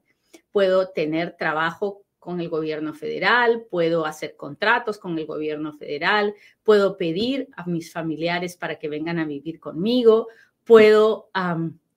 Puedo 0.53 0.89
tener 0.91 1.35
trabajo 1.37 2.03
con 2.19 2.39
el 2.39 2.47
gobierno 2.47 2.93
federal, 2.93 3.65
puedo 3.69 4.05
hacer 4.05 4.37
contratos 4.37 4.97
con 4.97 5.19
el 5.19 5.25
gobierno 5.25 5.73
federal, 5.73 6.33
puedo 6.63 6.95
pedir 6.95 7.49
a 7.57 7.65
mis 7.65 7.91
familiares 7.91 8.55
para 8.55 8.79
que 8.79 8.87
vengan 8.87 9.19
a 9.19 9.25
vivir 9.25 9.59
conmigo, 9.59 10.29
puedo 10.63 11.29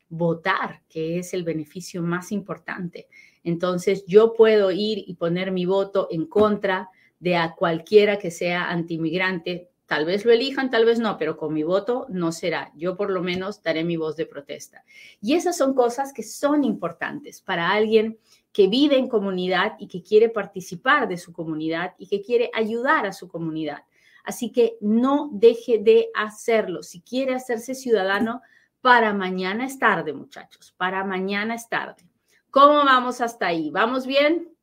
votar, 0.08 0.82
que 0.88 1.18
es 1.20 1.32
el 1.32 1.44
beneficio 1.44 2.02
más 2.02 2.32
importante. 2.32 3.06
Entonces, 3.44 4.04
yo 4.06 4.32
puedo 4.32 4.72
ir 4.72 5.04
y 5.06 5.14
poner 5.14 5.52
mi 5.52 5.64
voto 5.64 6.08
en 6.10 6.26
contra 6.26 6.88
de 7.20 7.36
a 7.36 7.54
cualquiera 7.54 8.18
que 8.18 8.32
sea 8.32 8.68
antimigrante 8.68 9.70
Tal 9.86 10.04
vez 10.04 10.24
lo 10.24 10.32
elijan, 10.32 10.68
tal 10.70 10.84
vez 10.84 10.98
no, 10.98 11.16
pero 11.16 11.36
con 11.36 11.54
mi 11.54 11.62
voto 11.62 12.06
no 12.08 12.32
será. 12.32 12.72
Yo 12.74 12.96
por 12.96 13.10
lo 13.10 13.22
menos 13.22 13.62
daré 13.62 13.84
mi 13.84 13.96
voz 13.96 14.16
de 14.16 14.26
protesta. 14.26 14.84
Y 15.20 15.34
esas 15.34 15.56
son 15.56 15.74
cosas 15.74 16.12
que 16.12 16.24
son 16.24 16.64
importantes 16.64 17.40
para 17.40 17.70
alguien 17.70 18.18
que 18.52 18.66
vive 18.66 18.98
en 18.98 19.08
comunidad 19.08 19.74
y 19.78 19.86
que 19.86 20.02
quiere 20.02 20.28
participar 20.28 21.06
de 21.06 21.18
su 21.18 21.32
comunidad 21.32 21.94
y 21.98 22.08
que 22.08 22.20
quiere 22.20 22.50
ayudar 22.52 23.06
a 23.06 23.12
su 23.12 23.28
comunidad. 23.28 23.84
Así 24.24 24.50
que 24.50 24.76
no 24.80 25.30
deje 25.32 25.78
de 25.78 26.08
hacerlo. 26.14 26.82
Si 26.82 27.00
quiere 27.00 27.34
hacerse 27.34 27.76
ciudadano, 27.76 28.42
para 28.80 29.12
mañana 29.14 29.66
es 29.66 29.78
tarde, 29.78 30.12
muchachos. 30.12 30.74
Para 30.76 31.04
mañana 31.04 31.54
es 31.54 31.68
tarde. 31.68 32.02
¿Cómo 32.50 32.84
vamos 32.84 33.20
hasta 33.20 33.46
ahí? 33.46 33.70
¿Vamos 33.70 34.04
bien? 34.04 34.55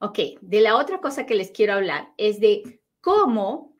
Ok, 0.00 0.18
de 0.40 0.60
la 0.60 0.76
otra 0.76 1.00
cosa 1.00 1.26
que 1.26 1.34
les 1.34 1.50
quiero 1.50 1.72
hablar 1.72 2.12
es 2.16 2.38
de 2.38 2.80
cómo 3.00 3.76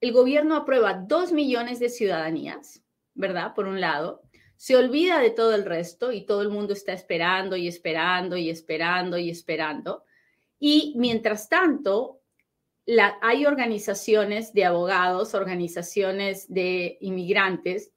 el 0.00 0.12
gobierno 0.12 0.56
aprueba 0.56 0.94
dos 0.94 1.30
millones 1.30 1.78
de 1.78 1.88
ciudadanías, 1.88 2.82
¿verdad? 3.14 3.54
Por 3.54 3.68
un 3.68 3.80
lado, 3.80 4.22
se 4.56 4.74
olvida 4.76 5.20
de 5.20 5.30
todo 5.30 5.54
el 5.54 5.64
resto 5.64 6.10
y 6.10 6.26
todo 6.26 6.42
el 6.42 6.48
mundo 6.48 6.72
está 6.72 6.92
esperando 6.92 7.54
y 7.56 7.68
esperando 7.68 8.36
y 8.36 8.50
esperando 8.50 9.18
y 9.18 9.30
esperando. 9.30 10.02
Y 10.58 10.94
mientras 10.96 11.48
tanto, 11.48 12.20
hay 13.22 13.46
organizaciones 13.46 14.52
de 14.52 14.64
abogados, 14.64 15.34
organizaciones 15.34 16.52
de 16.52 16.98
inmigrantes 17.00 17.92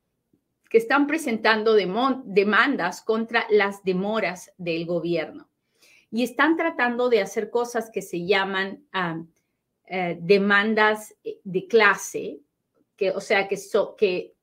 que 0.70 0.78
están 0.78 1.08
presentando 1.08 1.74
demandas 1.74 3.02
contra 3.02 3.48
las 3.50 3.84
demoras 3.84 4.52
del 4.58 4.86
gobierno 4.86 5.50
y 6.14 6.22
están 6.22 6.58
tratando 6.58 7.10
de 7.10 7.22
hacer 7.22 7.50
cosas 7.50 7.90
que 7.90 8.04
se 8.04 8.24
llaman 8.24 8.86
eh, 9.88 10.16
demandas 10.22 11.16
de 11.44 11.68
clase, 11.68 12.40
que, 12.96 13.10
o 13.10 13.20
sea, 13.20 13.48
que, 13.48 13.58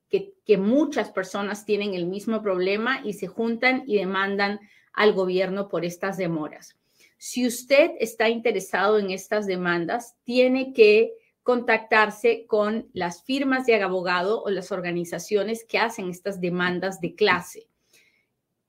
que, 0.09 0.33
que, 0.45 0.57
muchas 0.57 1.11
personas 1.11 1.63
tienen 1.63 1.93
el 1.93 2.07
mismo 2.07 2.41
problema 2.41 2.99
y 3.05 3.13
se 3.13 3.27
juntan 3.27 3.85
y 3.87 3.95
demandan 3.95 4.59
al 4.91 5.13
gobierno 5.13 5.69
por 5.69 5.85
estas 5.85 6.17
demoras. 6.17 6.77
Si 7.17 7.47
usted 7.47 7.91
está 8.01 8.27
interesado 8.27 8.99
en 8.99 9.09
estas 9.09 9.47
demandas, 9.47 10.17
tiene 10.25 10.73
que 10.73 11.13
contactarse 11.41 12.45
con 12.47 12.89
las 12.91 13.23
firmas 13.23 13.65
de 13.65 13.81
abogado 13.81 14.43
o 14.43 14.49
las 14.49 14.73
organizaciones 14.73 15.63
que 15.63 15.79
hacen 15.79 16.09
estas 16.09 16.41
demandas 16.41 16.99
de 16.99 17.15
clase. 17.15 17.70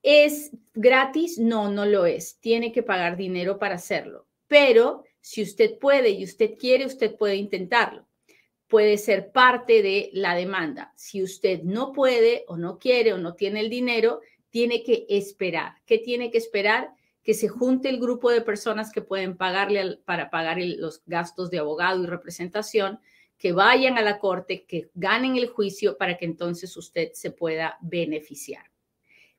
¿Es 0.03 0.51
gratis? 0.73 1.39
No, 1.39 1.71
no 1.71 1.85
lo 1.85 2.05
es. 2.05 2.37
Tiene 2.41 2.73
que 2.73 2.83
pagar 2.83 3.15
dinero 3.15 3.57
para 3.57 3.75
hacerlo. 3.75 4.27
Pero 4.47 5.05
si 5.21 5.41
usted 5.41 5.79
puede 5.79 6.09
y 6.09 6.25
usted 6.25 6.57
quiere, 6.59 6.85
usted 6.85 7.15
puede 7.15 7.37
intentarlo. 7.37 8.05
Puede 8.67 8.97
ser 8.97 9.31
parte 9.31 9.81
de 9.81 10.09
la 10.11 10.35
demanda. 10.35 10.93
Si 10.97 11.23
usted 11.23 11.63
no 11.63 11.93
puede 11.93 12.43
o 12.47 12.57
no 12.57 12.79
quiere 12.79 13.13
o 13.13 13.17
no 13.17 13.35
tiene 13.35 13.61
el 13.61 13.69
dinero, 13.69 14.19
tiene 14.49 14.83
que 14.83 15.05
esperar. 15.07 15.75
¿Qué 15.85 15.99
tiene 15.99 16.31
que 16.31 16.37
esperar? 16.37 16.91
Que 17.23 17.33
se 17.33 17.47
junte 17.47 17.87
el 17.87 17.99
grupo 17.99 18.29
de 18.29 18.41
personas 18.41 18.91
que 18.91 19.01
pueden 19.01 19.37
pagarle 19.37 19.99
para 20.03 20.29
pagar 20.29 20.57
los 20.59 21.01
gastos 21.05 21.49
de 21.49 21.59
abogado 21.59 22.03
y 22.03 22.07
representación, 22.07 22.99
que 23.37 23.53
vayan 23.53 23.97
a 23.97 24.01
la 24.01 24.19
corte, 24.19 24.65
que 24.65 24.89
ganen 24.93 25.37
el 25.37 25.47
juicio 25.47 25.97
para 25.97 26.17
que 26.17 26.25
entonces 26.25 26.75
usted 26.75 27.11
se 27.13 27.31
pueda 27.31 27.77
beneficiar. 27.81 28.72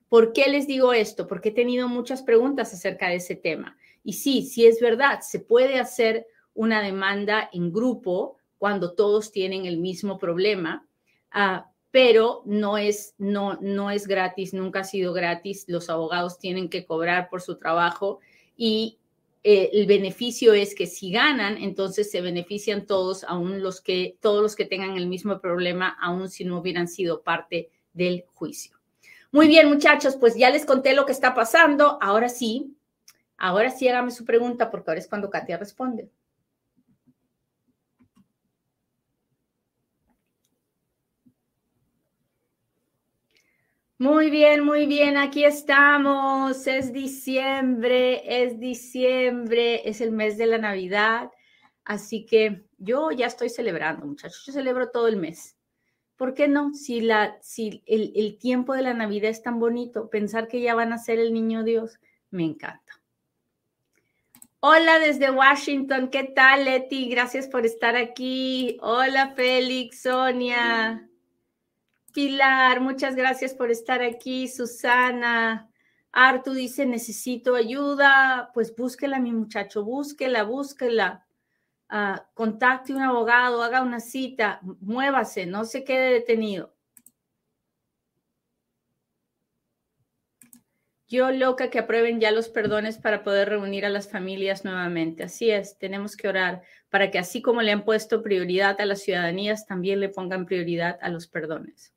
¿Por 0.09 0.33
qué 0.33 0.49
les 0.49 0.67
digo 0.67 0.93
esto? 0.93 1.27
Porque 1.27 1.49
he 1.49 1.53
tenido 1.53 1.87
muchas 1.87 2.21
preguntas 2.21 2.73
acerca 2.73 3.09
de 3.09 3.15
ese 3.15 3.35
tema. 3.35 3.77
Y 4.03 4.13
sí, 4.13 4.43
sí 4.43 4.65
es 4.65 4.79
verdad, 4.79 5.21
se 5.21 5.39
puede 5.39 5.79
hacer 5.79 6.27
una 6.53 6.81
demanda 6.81 7.49
en 7.51 7.73
grupo 7.73 8.37
cuando 8.57 8.93
todos 8.93 9.31
tienen 9.31 9.65
el 9.65 9.77
mismo 9.77 10.17
problema, 10.17 10.87
uh, 11.35 11.61
pero 11.91 12.43
no 12.45 12.77
es, 12.77 13.15
no, 13.17 13.57
no 13.61 13.89
es 13.89 14.07
gratis, 14.07 14.53
nunca 14.53 14.81
ha 14.81 14.83
sido 14.83 15.13
gratis. 15.13 15.65
Los 15.67 15.89
abogados 15.89 16.39
tienen 16.39 16.69
que 16.69 16.85
cobrar 16.85 17.29
por 17.29 17.41
su 17.41 17.57
trabajo 17.57 18.19
y 18.57 18.99
eh, 19.43 19.69
el 19.73 19.85
beneficio 19.85 20.53
es 20.53 20.73
que 20.73 20.87
si 20.87 21.11
ganan, 21.11 21.57
entonces 21.57 22.09
se 22.09 22.19
benefician 22.19 22.87
todos, 22.87 23.23
aún 23.23 23.61
los 23.61 23.79
que, 23.79 24.17
todos 24.19 24.41
los 24.41 24.55
que 24.55 24.65
tengan 24.65 24.97
el 24.97 25.07
mismo 25.07 25.39
problema, 25.39 25.95
aún 26.01 26.29
si 26.29 26.43
no 26.45 26.59
hubieran 26.59 26.87
sido 26.87 27.21
parte 27.21 27.69
del 27.93 28.25
juicio. 28.33 28.74
Muy 29.35 29.49
bien, 29.49 29.67
muchachos, 29.67 30.15
pues 30.15 30.37
ya 30.37 30.49
les 30.49 30.65
conté 30.65 30.93
lo 30.93 31.05
que 31.05 31.11
está 31.11 31.33
pasando. 31.33 31.97
Ahora 32.01 32.29
sí, 32.29 32.77
ahora 33.37 33.69
sí 33.69 33.89
hágame 33.89 34.11
su 34.11 34.23
pregunta 34.23 34.71
porque 34.71 34.91
ahora 34.91 35.01
es 35.01 35.09
cuando 35.09 35.29
Katia 35.29 35.57
responde. 35.57 36.09
Muy 43.97 44.29
bien, 44.29 44.63
muy 44.63 44.85
bien, 44.85 45.17
aquí 45.17 45.43
estamos. 45.43 46.65
Es 46.67 46.93
diciembre, 46.93 48.43
es 48.43 48.57
diciembre, 48.59 49.87
es 49.89 49.99
el 50.01 50.11
mes 50.13 50.37
de 50.37 50.45
la 50.47 50.57
Navidad. 50.57 51.29
Así 51.83 52.25
que 52.25 52.65
yo 52.77 53.11
ya 53.11 53.27
estoy 53.27 53.49
celebrando, 53.49 54.05
muchachos. 54.05 54.43
Yo 54.45 54.53
celebro 54.53 54.89
todo 54.91 55.07
el 55.09 55.17
mes. 55.17 55.54
¿Por 56.17 56.33
qué 56.33 56.47
no? 56.47 56.73
Si, 56.73 57.01
la, 57.01 57.37
si 57.41 57.83
el, 57.85 58.37
tiempo 58.37 58.73
de 58.73 58.81
la 58.81 58.93
Navidad 58.93 59.29
es 59.29 59.43
tan 59.43 59.59
bonito, 59.59 60.09
pensar 60.09 60.47
que 60.47 60.61
ya 60.61 60.73
van 60.73 60.93
a 60.93 60.97
ser 60.97 61.19
el 61.19 61.33
niño 61.33 61.63
Dios, 61.63 61.99
me 62.31 62.43
encanta. 62.43 63.01
Hola 64.61 64.97
desde 64.99 65.29
Washington, 65.29 66.09
¿qué 66.09 66.23
tal 66.23 66.65
Leti? 66.65 67.09
Gracias 67.09 67.47
por 67.47 67.65
estar 67.65 67.95
aquí. 67.95 68.77
Hola 68.81 69.33
Félix, 69.35 70.03
Sonia, 70.03 71.07
Pilar, 72.13 72.79
muchas 72.79 73.15
gracias 73.15 73.53
por 73.53 73.69
estar 73.69 74.01
aquí. 74.01 74.47
Susana, 74.47 75.69
Artu 76.13 76.53
dice, 76.53 76.85
necesito 76.85 77.55
ayuda. 77.55 78.51
Pues 78.53 78.73
búsquela, 78.73 79.19
mi 79.19 79.33
muchacho, 79.33 79.83
búsquela, 79.83 80.43
búsquela. 80.43 81.24
Ah, 81.89 82.27
contacte 82.33 82.93
un 82.93 83.01
abogado, 83.01 83.61
haga 83.61 83.81
una 83.81 83.99
cita, 83.99 84.59
muévase, 84.81 85.45
no 85.45 85.65
se 85.65 85.83
quede 85.83 86.13
detenido. 86.13 86.75
Yo 91.07 91.29
loca 91.31 91.69
que 91.69 91.77
aprueben 91.79 92.19
ya 92.19 92.31
los 92.31 92.49
perdones 92.49 92.97
para 92.97 93.23
poder 93.23 93.49
reunir 93.49 93.85
a 93.85 93.89
las 93.89 94.09
familias 94.09 94.65
nuevamente. 94.65 95.23
Así 95.23 95.51
es, 95.51 95.77
tenemos 95.77 96.17
que 96.17 96.27
orar 96.27 96.63
para 96.89 97.11
que 97.11 97.19
así 97.19 97.41
como 97.43 97.61
le 97.61 97.71
han 97.71 97.85
puesto 97.85 98.23
prioridad 98.23 98.81
a 98.81 98.85
las 98.85 99.01
ciudadanías, 99.01 99.67
también 99.67 99.99
le 99.99 100.09
pongan 100.09 100.45
prioridad 100.47 100.97
a 101.01 101.09
los 101.09 101.27
perdones. 101.27 101.93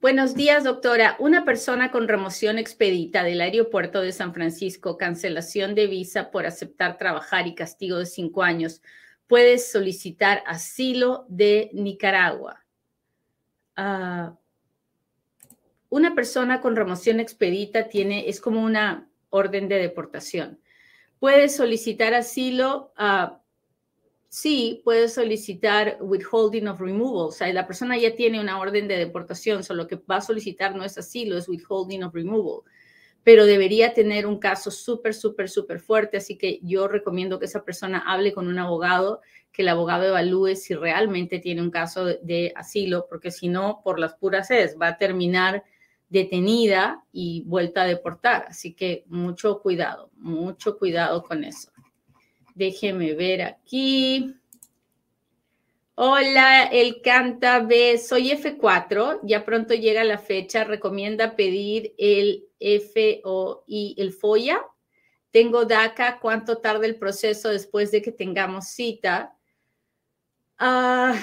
Buenos 0.00 0.36
días, 0.36 0.62
doctora. 0.62 1.16
Una 1.18 1.44
persona 1.44 1.90
con 1.90 2.06
remoción 2.06 2.56
expedita 2.56 3.24
del 3.24 3.40
aeropuerto 3.40 4.00
de 4.00 4.12
San 4.12 4.32
Francisco, 4.32 4.96
cancelación 4.96 5.74
de 5.74 5.88
visa 5.88 6.30
por 6.30 6.46
aceptar 6.46 6.98
trabajar 6.98 7.48
y 7.48 7.56
castigo 7.56 7.98
de 7.98 8.06
cinco 8.06 8.44
años, 8.44 8.80
puede 9.26 9.58
solicitar 9.58 10.44
asilo 10.46 11.26
de 11.28 11.70
Nicaragua. 11.72 12.64
Ah, 13.74 14.36
una 15.88 16.14
persona 16.14 16.60
con 16.60 16.76
remoción 16.76 17.18
expedita 17.18 17.88
tiene, 17.88 18.28
es 18.28 18.40
como 18.40 18.62
una 18.62 19.08
orden 19.30 19.66
de 19.66 19.80
deportación. 19.80 20.60
Puede 21.18 21.48
solicitar 21.48 22.14
asilo 22.14 22.92
a 22.94 23.40
sí 24.28 24.82
puede 24.84 25.08
solicitar 25.08 25.98
withholding 26.00 26.68
of 26.68 26.80
removal. 26.80 27.28
O 27.28 27.32
sea, 27.32 27.52
la 27.52 27.66
persona 27.66 27.96
ya 27.96 28.14
tiene 28.14 28.40
una 28.40 28.58
orden 28.60 28.88
de 28.88 28.98
deportación, 28.98 29.64
solo 29.64 29.86
que 29.86 29.96
va 29.96 30.16
a 30.16 30.20
solicitar 30.20 30.74
no 30.74 30.84
es 30.84 30.98
asilo, 30.98 31.36
es 31.38 31.48
withholding 31.48 32.04
of 32.04 32.14
removal. 32.14 32.62
Pero 33.24 33.46
debería 33.46 33.94
tener 33.94 34.26
un 34.26 34.38
caso 34.38 34.70
súper, 34.70 35.14
súper, 35.14 35.48
súper 35.48 35.80
fuerte. 35.80 36.18
Así 36.18 36.36
que 36.36 36.60
yo 36.62 36.88
recomiendo 36.88 37.38
que 37.38 37.46
esa 37.46 37.64
persona 37.64 38.04
hable 38.06 38.32
con 38.32 38.48
un 38.48 38.58
abogado, 38.58 39.20
que 39.52 39.62
el 39.62 39.68
abogado 39.68 40.06
evalúe 40.06 40.54
si 40.56 40.74
realmente 40.74 41.38
tiene 41.38 41.62
un 41.62 41.70
caso 41.70 42.04
de, 42.04 42.52
asilo, 42.54 43.06
porque 43.08 43.30
si 43.30 43.48
no, 43.48 43.80
por 43.82 43.98
las 43.98 44.14
puras 44.14 44.50
es, 44.50 44.76
va 44.80 44.88
a 44.88 44.98
terminar 44.98 45.64
detenida 46.08 47.04
y 47.12 47.42
vuelta 47.46 47.82
a 47.82 47.86
deportar. 47.86 48.46
Así 48.48 48.74
que 48.74 49.04
mucho 49.08 49.60
cuidado, 49.60 50.10
mucho 50.16 50.78
cuidado 50.78 51.22
con 51.22 51.44
eso. 51.44 51.70
Déjeme 52.58 53.14
ver 53.14 53.42
aquí. 53.42 54.34
Hola, 55.94 56.64
el 56.64 57.00
canta 57.02 57.60
B. 57.60 57.98
Soy 57.98 58.32
F4. 58.32 59.20
Ya 59.22 59.44
pronto 59.44 59.74
llega 59.74 60.02
la 60.02 60.18
fecha. 60.18 60.64
Recomienda 60.64 61.36
pedir 61.36 61.94
el 61.98 62.48
FO 62.58 63.62
y 63.68 63.94
el 63.96 64.12
FOIA. 64.12 64.60
Tengo 65.30 65.66
DACA. 65.66 66.18
¿Cuánto 66.18 66.58
tarda 66.58 66.84
el 66.84 66.96
proceso 66.96 67.48
después 67.48 67.92
de 67.92 68.02
que 68.02 68.10
tengamos 68.10 68.66
cita? 68.66 69.36
Ah, 70.58 71.14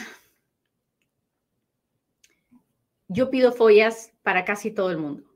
yo 3.10 3.30
pido 3.30 3.52
FOIAs 3.52 4.14
para 4.24 4.46
casi 4.46 4.72
todo 4.72 4.90
el 4.90 5.00
mundo. 5.00 5.35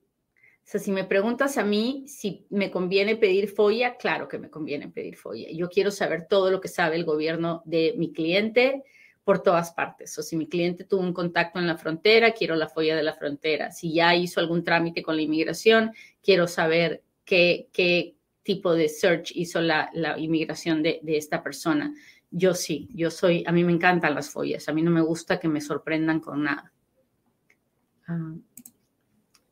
O 0.69 0.71
sea, 0.71 0.79
si 0.79 0.91
me 0.91 1.03
preguntas 1.03 1.57
a 1.57 1.63
mí 1.63 2.03
si 2.05 2.45
me 2.51 2.69
conviene 2.69 3.15
pedir 3.15 3.49
FOIA, 3.49 3.97
claro 3.97 4.27
que 4.27 4.37
me 4.37 4.51
conviene 4.51 4.87
pedir 4.87 5.17
FOIA. 5.17 5.49
Yo 5.51 5.67
quiero 5.67 5.89
saber 5.89 6.27
todo 6.27 6.51
lo 6.51 6.61
que 6.61 6.67
sabe 6.67 6.95
el 6.95 7.05
gobierno 7.05 7.63
de 7.65 7.95
mi 7.97 8.13
cliente 8.13 8.83
por 9.23 9.41
todas 9.41 9.71
partes. 9.71 10.15
O 10.19 10.21
si 10.21 10.37
mi 10.37 10.47
cliente 10.47 10.83
tuvo 10.83 11.01
un 11.01 11.11
contacto 11.11 11.57
en 11.57 11.65
la 11.65 11.75
frontera, 11.75 12.33
quiero 12.33 12.55
la 12.55 12.69
FOIA 12.69 12.95
de 12.95 13.01
la 13.01 13.15
frontera. 13.15 13.71
Si 13.71 13.95
ya 13.95 14.13
hizo 14.13 14.39
algún 14.39 14.63
trámite 14.63 15.01
con 15.01 15.15
la 15.15 15.23
inmigración, 15.23 15.91
quiero 16.21 16.47
saber 16.47 17.01
qué, 17.25 17.67
qué 17.73 18.13
tipo 18.43 18.75
de 18.75 18.89
search 18.89 19.31
hizo 19.33 19.61
la, 19.61 19.89
la 19.95 20.19
inmigración 20.19 20.83
de, 20.83 20.99
de 21.01 21.17
esta 21.17 21.41
persona. 21.41 21.95
Yo 22.29 22.53
sí, 22.53 22.89
yo 22.93 23.09
soy, 23.09 23.43
a 23.47 23.51
mí 23.51 23.63
me 23.63 23.71
encantan 23.71 24.13
las 24.13 24.29
FOIAs, 24.29 24.69
a 24.69 24.73
mí 24.73 24.83
no 24.83 24.91
me 24.91 25.01
gusta 25.01 25.39
que 25.39 25.47
me 25.47 25.61
sorprendan 25.61 26.19
con 26.19 26.43
nada. 26.43 26.71
Ah. 28.07 28.35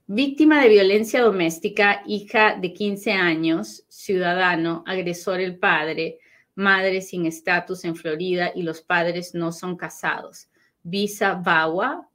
Víctima 0.09 0.61
de 0.61 0.69
violencia 0.69 1.21
doméstica, 1.21 2.01
hija 2.05 2.55
de 2.55 2.71
15 2.71 3.11
años, 3.11 3.83
ciudadano, 3.89 4.81
agresor 4.87 5.41
el 5.41 5.59
padre, 5.59 6.19
madre 6.55 7.01
sin 7.01 7.25
estatus 7.25 7.83
en 7.83 7.93
Florida 7.93 8.53
y 8.55 8.61
los 8.61 8.81
padres 8.81 9.35
no 9.35 9.51
son 9.51 9.75
casados. 9.75 10.47
Visa 10.81 11.33
VAWA. 11.33 12.07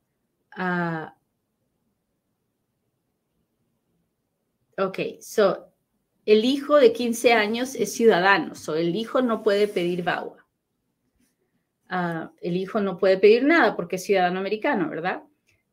Uh, 0.57 1.07
ok, 4.83 4.99
so 5.21 5.69
el 6.25 6.47
hijo 6.47 6.77
de 6.77 6.95
15 6.95 7.35
años 7.35 7.75
es 7.75 7.93
ciudadano, 7.93 8.55
so 8.55 8.75
el 8.75 8.97
hijo 8.97 9.21
no 9.21 9.43
puede 9.43 9.69
pedir 9.69 10.03
VAWA. 10.03 10.47
Uh, 11.91 12.31
el 12.41 12.57
hijo 12.57 12.81
no 12.81 12.97
puede 12.97 13.19
pedir 13.19 13.45
nada 13.45 13.77
porque 13.77 13.97
es 13.97 14.05
ciudadano 14.05 14.41
americano, 14.41 14.89
¿verdad? 14.89 15.25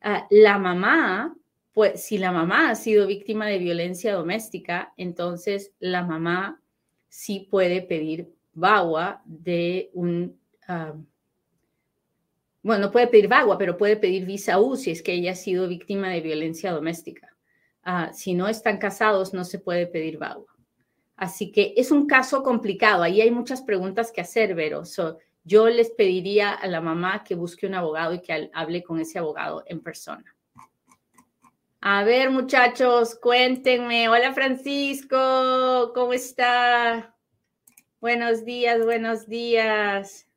Uh, 0.03 0.19
la 0.31 0.57
mamá 0.57 1.33
pues 1.79 2.03
si 2.03 2.17
la 2.17 2.33
mamá 2.33 2.71
ha 2.71 2.75
sido 2.75 3.07
víctima 3.07 3.47
de 3.47 3.57
violencia 3.57 4.13
doméstica, 4.13 4.93
entonces 4.97 5.71
la 5.79 6.03
mamá 6.03 6.61
sí 7.07 7.47
puede 7.49 7.81
pedir 7.81 8.33
VAWA 8.51 9.21
de 9.23 9.89
un, 9.93 10.37
ah, 10.67 10.93
bueno, 12.61 12.87
no 12.87 12.91
puede 12.91 13.07
pedir 13.07 13.29
VAWA, 13.29 13.57
pero 13.57 13.77
puede 13.77 13.95
pedir 13.95 14.25
visa 14.25 14.59
U 14.59 14.75
si 14.75 14.91
es 14.91 15.01
que 15.01 15.13
ella 15.13 15.31
ha 15.31 15.35
sido 15.35 15.69
víctima 15.69 16.09
de 16.09 16.19
violencia 16.19 16.73
doméstica. 16.73 17.33
Ah, 17.81 18.11
si 18.11 18.33
no 18.33 18.49
están 18.49 18.77
casados, 18.77 19.33
no 19.33 19.45
se 19.45 19.59
puede 19.59 19.87
pedir 19.87 20.17
VAWA. 20.17 20.53
Así 21.15 21.49
que 21.49 21.73
es 21.77 21.91
un 21.91 22.07
caso 22.07 22.43
complicado. 22.43 23.03
Ahí 23.03 23.21
hay 23.21 23.31
muchas 23.31 23.61
preguntas 23.61 24.11
que 24.11 24.19
hacer, 24.19 24.53
Vero. 24.53 24.83
yo 25.45 25.69
les 25.69 25.91
pediría 25.91 26.51
a 26.51 26.67
la 26.67 26.81
mamá 26.81 27.23
que 27.23 27.35
busque 27.35 27.67
un 27.67 27.75
abogado 27.75 28.13
y 28.15 28.19
que 28.19 28.49
hable 28.53 28.83
con 28.83 28.99
ese 28.99 29.17
abogado 29.17 29.63
en 29.65 29.79
persona. 29.79 30.35
A 31.81 32.03
ver, 32.03 32.29
muchachos, 32.29 33.15
cuéntenme. 33.15 34.09
Hola, 34.09 34.33
Francisco, 34.33 35.93
¿cómo 35.95 36.11
está? 36.11 37.15
Buenos 38.01 38.43
días, 38.43 38.83
buenos 38.83 39.29
días. 39.29 40.27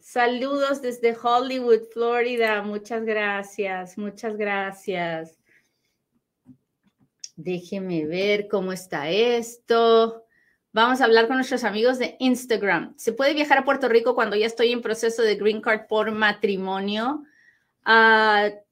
Saludos 0.00 0.80
desde 0.80 1.14
Hollywood, 1.14 1.82
Florida. 1.92 2.62
Muchas 2.62 3.04
gracias, 3.04 3.98
muchas 3.98 4.38
gracias. 4.38 5.38
Déjeme 7.36 8.06
ver 8.06 8.48
cómo 8.48 8.72
está 8.72 9.10
esto. 9.10 10.24
Vamos 10.72 11.02
a 11.02 11.04
hablar 11.04 11.26
con 11.26 11.36
nuestros 11.36 11.64
amigos 11.64 11.98
de 11.98 12.16
Instagram. 12.18 12.94
¿Se 12.96 13.12
puede 13.12 13.34
viajar 13.34 13.58
a 13.58 13.64
Puerto 13.66 13.90
Rico 13.90 14.14
cuando 14.14 14.36
ya 14.36 14.46
estoy 14.46 14.72
en 14.72 14.80
proceso 14.80 15.20
de 15.20 15.36
Green 15.36 15.60
Card 15.60 15.86
por 15.86 16.10
matrimonio? 16.12 17.24
Uh, 17.86 18.65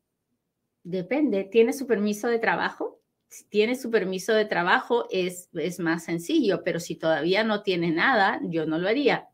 Depende, 0.84 1.44
¿tiene 1.44 1.72
su 1.72 1.86
permiso 1.86 2.28
de 2.28 2.38
trabajo? 2.38 3.00
Si 3.28 3.44
tiene 3.48 3.74
su 3.74 3.90
permiso 3.90 4.34
de 4.34 4.44
trabajo 4.44 5.08
es, 5.10 5.48
es 5.54 5.80
más 5.80 6.04
sencillo, 6.04 6.62
pero 6.62 6.78
si 6.78 6.94
todavía 6.94 7.42
no 7.42 7.62
tiene 7.62 7.90
nada, 7.90 8.38
yo 8.44 8.66
no 8.66 8.78
lo 8.78 8.86
haría. 8.86 9.28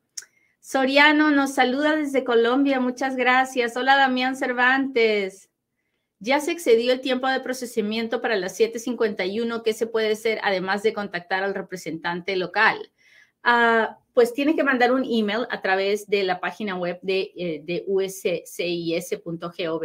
Soriano 0.61 1.33
nos 1.33 1.55
saluda 1.55 1.97
desde 1.97 2.23
Colombia, 2.23 2.79
muchas 2.79 3.17
gracias. 3.17 3.77
Hola 3.77 3.97
Damián 3.97 4.37
Cervantes. 4.37 5.51
Ya 6.21 6.39
se 6.39 6.53
excedió 6.53 6.93
el 6.93 7.01
tiempo 7.01 7.27
de 7.27 7.41
procesamiento 7.41 8.21
para 8.21 8.37
las 8.37 8.57
7:51. 8.57 9.63
¿Qué 9.65 9.73
se 9.73 9.89
puede 9.89 10.13
hacer 10.13 10.39
además 10.45 10.85
de 10.85 10.93
contactar 10.93 11.43
al 11.43 11.55
representante 11.55 12.37
local? 12.37 12.93
Uh, 13.45 13.87
pues 14.13 14.35
tiene 14.35 14.55
que 14.55 14.63
mandar 14.63 14.93
un 14.93 15.03
email 15.05 15.47
a 15.51 15.61
través 15.63 16.07
de 16.07 16.23
la 16.23 16.39
página 16.39 16.77
web 16.77 17.01
de, 17.03 17.33
eh, 17.37 17.63
de 17.65 17.85
uscis.gov 17.89 19.83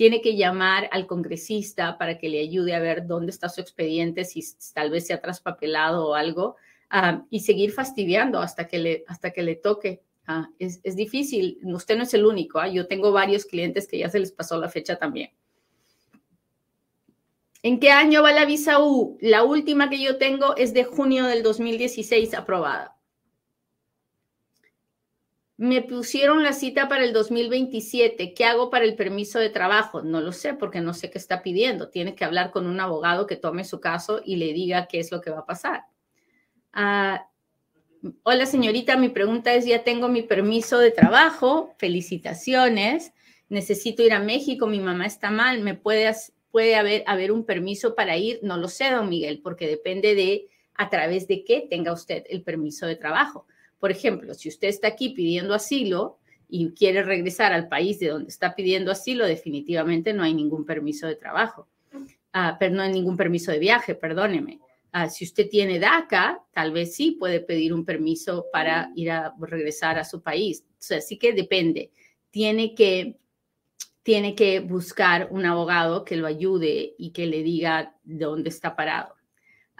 tiene 0.00 0.22
que 0.22 0.34
llamar 0.34 0.88
al 0.92 1.06
congresista 1.06 1.98
para 1.98 2.16
que 2.16 2.30
le 2.30 2.40
ayude 2.40 2.74
a 2.74 2.78
ver 2.78 3.06
dónde 3.06 3.30
está 3.30 3.50
su 3.50 3.60
expediente, 3.60 4.24
si 4.24 4.42
tal 4.72 4.88
vez 4.88 5.06
se 5.06 5.12
ha 5.12 5.20
traspapelado 5.20 6.08
o 6.08 6.14
algo, 6.14 6.56
ah, 6.88 7.26
y 7.28 7.40
seguir 7.40 7.70
fastidiando 7.70 8.38
hasta 8.38 8.66
que 8.66 8.78
le, 8.78 9.04
hasta 9.08 9.30
que 9.30 9.42
le 9.42 9.56
toque. 9.56 10.00
Ah, 10.26 10.48
es, 10.58 10.80
difícil, 10.96 11.58
usted 11.64 11.98
no 11.98 12.04
es 12.04 12.14
el 12.14 12.24
único, 12.24 12.58
¿ah? 12.60 12.68
yo 12.68 12.86
tengo 12.86 13.12
varios 13.12 13.44
clientes 13.44 13.86
que 13.86 13.98
ya 13.98 14.08
se 14.08 14.20
les 14.20 14.32
pasó 14.32 14.58
la 14.58 14.70
fecha 14.70 14.96
también. 14.96 15.32
¿En 17.62 17.78
qué 17.78 17.90
año 17.90 18.22
va 18.22 18.32
la 18.32 18.46
visa 18.46 18.82
U? 18.82 19.18
La 19.20 19.44
última 19.44 19.90
que 19.90 20.02
yo 20.02 20.16
tengo 20.16 20.56
es 20.56 20.72
de 20.72 20.84
junio 20.84 21.26
del 21.26 21.42
2016 21.42 22.32
aprobada. 22.32 22.96
Me 25.60 25.82
pusieron 25.82 26.42
la 26.42 26.54
cita 26.54 26.88
para 26.88 27.04
el 27.04 27.12
2027. 27.12 28.32
¿Qué 28.32 28.46
hago 28.46 28.70
para 28.70 28.86
el 28.86 28.94
permiso 28.94 29.38
de 29.38 29.50
trabajo? 29.50 30.00
No 30.00 30.22
lo 30.22 30.32
sé 30.32 30.54
porque 30.54 30.80
no 30.80 30.94
sé 30.94 31.10
qué 31.10 31.18
está 31.18 31.42
pidiendo. 31.42 31.90
Tiene 31.90 32.14
que 32.14 32.24
hablar 32.24 32.50
con 32.50 32.66
un 32.66 32.80
abogado 32.80 33.26
que 33.26 33.36
tome 33.36 33.64
su 33.64 33.78
caso 33.78 34.22
y 34.24 34.36
le 34.36 34.54
diga 34.54 34.86
qué 34.86 35.00
es 35.00 35.12
lo 35.12 35.20
que 35.20 35.28
va 35.28 35.40
a 35.40 35.44
pasar. 35.44 35.82
Ah, 36.72 37.28
hola 38.22 38.46
señorita, 38.46 38.96
mi 38.96 39.10
pregunta 39.10 39.52
es, 39.52 39.66
ya 39.66 39.84
tengo 39.84 40.08
mi 40.08 40.22
permiso 40.22 40.78
de 40.78 40.92
trabajo. 40.92 41.74
Felicitaciones. 41.76 43.12
Necesito 43.50 44.02
ir 44.02 44.14
a 44.14 44.18
México. 44.18 44.66
Mi 44.66 44.80
mamá 44.80 45.04
está 45.04 45.30
mal. 45.30 45.60
¿Me 45.60 45.74
puede, 45.74 46.06
haber 47.04 47.32
un 47.32 47.44
permiso 47.44 47.94
para 47.94 48.16
ir? 48.16 48.40
No 48.42 48.56
lo 48.56 48.68
sé, 48.68 48.90
don 48.90 49.10
Miguel, 49.10 49.42
porque 49.42 49.66
depende 49.66 50.14
de 50.14 50.48
a 50.72 50.88
través 50.88 51.28
de 51.28 51.44
qué 51.44 51.66
tenga 51.68 51.92
usted 51.92 52.24
el 52.30 52.42
permiso 52.42 52.86
de 52.86 52.96
trabajo. 52.96 53.46
Por 53.80 53.90
ejemplo, 53.90 54.34
si 54.34 54.48
usted 54.50 54.68
está 54.68 54.88
aquí 54.88 55.08
pidiendo 55.08 55.54
asilo 55.54 56.18
y 56.48 56.70
quiere 56.72 57.02
regresar 57.02 57.52
al 57.52 57.66
país 57.66 57.98
de 57.98 58.08
donde 58.08 58.28
está 58.28 58.54
pidiendo 58.54 58.92
asilo, 58.92 59.26
definitivamente 59.26 60.12
no 60.12 60.22
hay 60.22 60.34
ningún 60.34 60.66
permiso 60.66 61.06
de 61.06 61.16
trabajo, 61.16 61.66
ah, 62.34 62.56
pero 62.60 62.74
no 62.74 62.82
hay 62.82 62.92
ningún 62.92 63.16
permiso 63.16 63.50
de 63.50 63.58
viaje, 63.58 63.94
perdóneme. 63.94 64.60
Ah, 64.92 65.08
si 65.08 65.24
usted 65.24 65.48
tiene 65.48 65.78
DACA, 65.78 66.44
tal 66.52 66.72
vez 66.72 66.94
sí 66.94 67.12
puede 67.12 67.40
pedir 67.40 67.72
un 67.72 67.84
permiso 67.84 68.46
para 68.52 68.90
ir 68.96 69.10
a 69.10 69.32
regresar 69.40 69.98
a 69.98 70.04
su 70.04 70.20
país. 70.22 70.64
así 70.90 71.16
que 71.16 71.32
depende. 71.32 71.90
Tiene 72.30 72.74
que, 72.74 73.18
tiene 74.02 74.34
que 74.34 74.60
buscar 74.60 75.28
un 75.30 75.46
abogado 75.46 76.04
que 76.04 76.16
lo 76.16 76.26
ayude 76.26 76.94
y 76.98 77.10
que 77.12 77.26
le 77.26 77.42
diga 77.42 77.96
dónde 78.02 78.50
está 78.50 78.76
parado. 78.76 79.14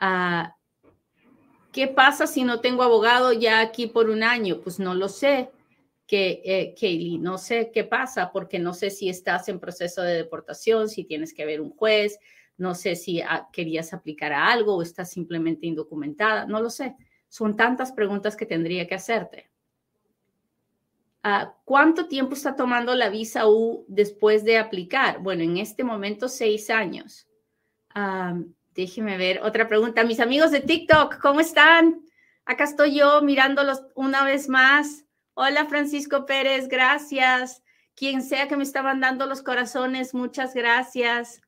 Uh, 0.01 0.49
¿Qué 1.73 1.87
pasa 1.89 2.27
si 2.27 2.45
no 2.45 2.61
tengo 2.61 2.83
abogado 2.83 3.33
ya 3.33 3.61
aquí 3.61 3.87
por 3.87 4.11
un 4.11 4.23
año? 4.23 4.61
Pues 4.61 4.79
no 4.79 4.95
lo 4.95 5.09
sé, 5.09 5.51
que, 6.11 6.43
eh, 6.45 6.75
Kaylee, 6.79 7.19
no 7.19 7.39
sé 7.39 7.71
qué 7.73 7.85
pasa 7.85 8.33
porque 8.33 8.59
no 8.59 8.75
sé 8.75 8.91
si 8.91 9.09
estás 9.09 9.49
en 9.49 9.61
proceso 9.61 10.03
de 10.03 10.15
deportación, 10.15 10.89
si 10.89 11.05
tienes 11.05 11.33
que 11.33 11.47
ver 11.47 11.61
un 11.61 11.71
juez, 11.71 12.19
no 12.57 12.75
sé 12.75 12.97
si 12.97 13.21
ah, 13.21 13.49
querías 13.53 13.93
aplicar 13.93 14.33
a 14.33 14.51
algo 14.51 14.75
o 14.75 14.83
estás 14.83 15.09
simplemente 15.09 15.69
indocumentada, 15.69 16.47
no 16.47 16.61
lo 16.61 16.69
sé. 16.69 16.97
Son 17.29 17.57
tantas 17.57 17.93
preguntas 17.93 18.35
que 18.35 18.45
tendría 18.45 18.89
que 18.89 18.97
hacerte. 18.97 19.51
Ah, 21.23 21.55
¿Cuánto 21.65 22.09
tiempo 22.09 22.35
está 22.35 22.57
tomando 22.57 22.97
la 22.97 23.09
visa 23.09 23.47
U 23.47 23.85
después 23.87 24.43
de 24.43 24.59
aplicar? 24.59 25.23
Bueno, 25.23 25.45
en 25.45 25.59
este 25.59 25.85
momento 25.85 26.29
seis 26.29 26.71
años. 26.71 27.29
Déjeme 28.75 29.17
ver 29.17 29.41
otra 29.43 29.67
pregunta. 29.67 30.05
Mis 30.05 30.21
amigos 30.21 30.53
de 30.53 30.61
TikTok, 30.61 31.19
¿cómo 31.19 31.41
están? 31.41 32.03
Acá 32.45 32.65
estoy 32.65 32.95
yo 32.95 33.21
mirándolos 33.21 33.83
una 33.95 34.25
vez 34.25 34.49
más. 34.49 35.05
Hola 35.35 35.67
Francisco 35.67 36.25
Pérez, 36.25 36.69
gracias. 36.69 37.63
Quien 37.95 38.23
sea 38.23 38.47
que 38.47 38.57
me 38.57 38.63
está 38.63 38.83
mandando 38.83 39.27
los 39.27 39.43
corazones, 39.43 40.15
muchas 40.15 40.55
gracias. 40.55 41.41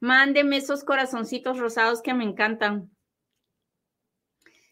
Mándeme 0.00 0.56
esos 0.56 0.84
corazoncitos 0.84 1.58
rosados 1.58 2.02
que 2.02 2.12
me 2.12 2.24
encantan. 2.24 2.90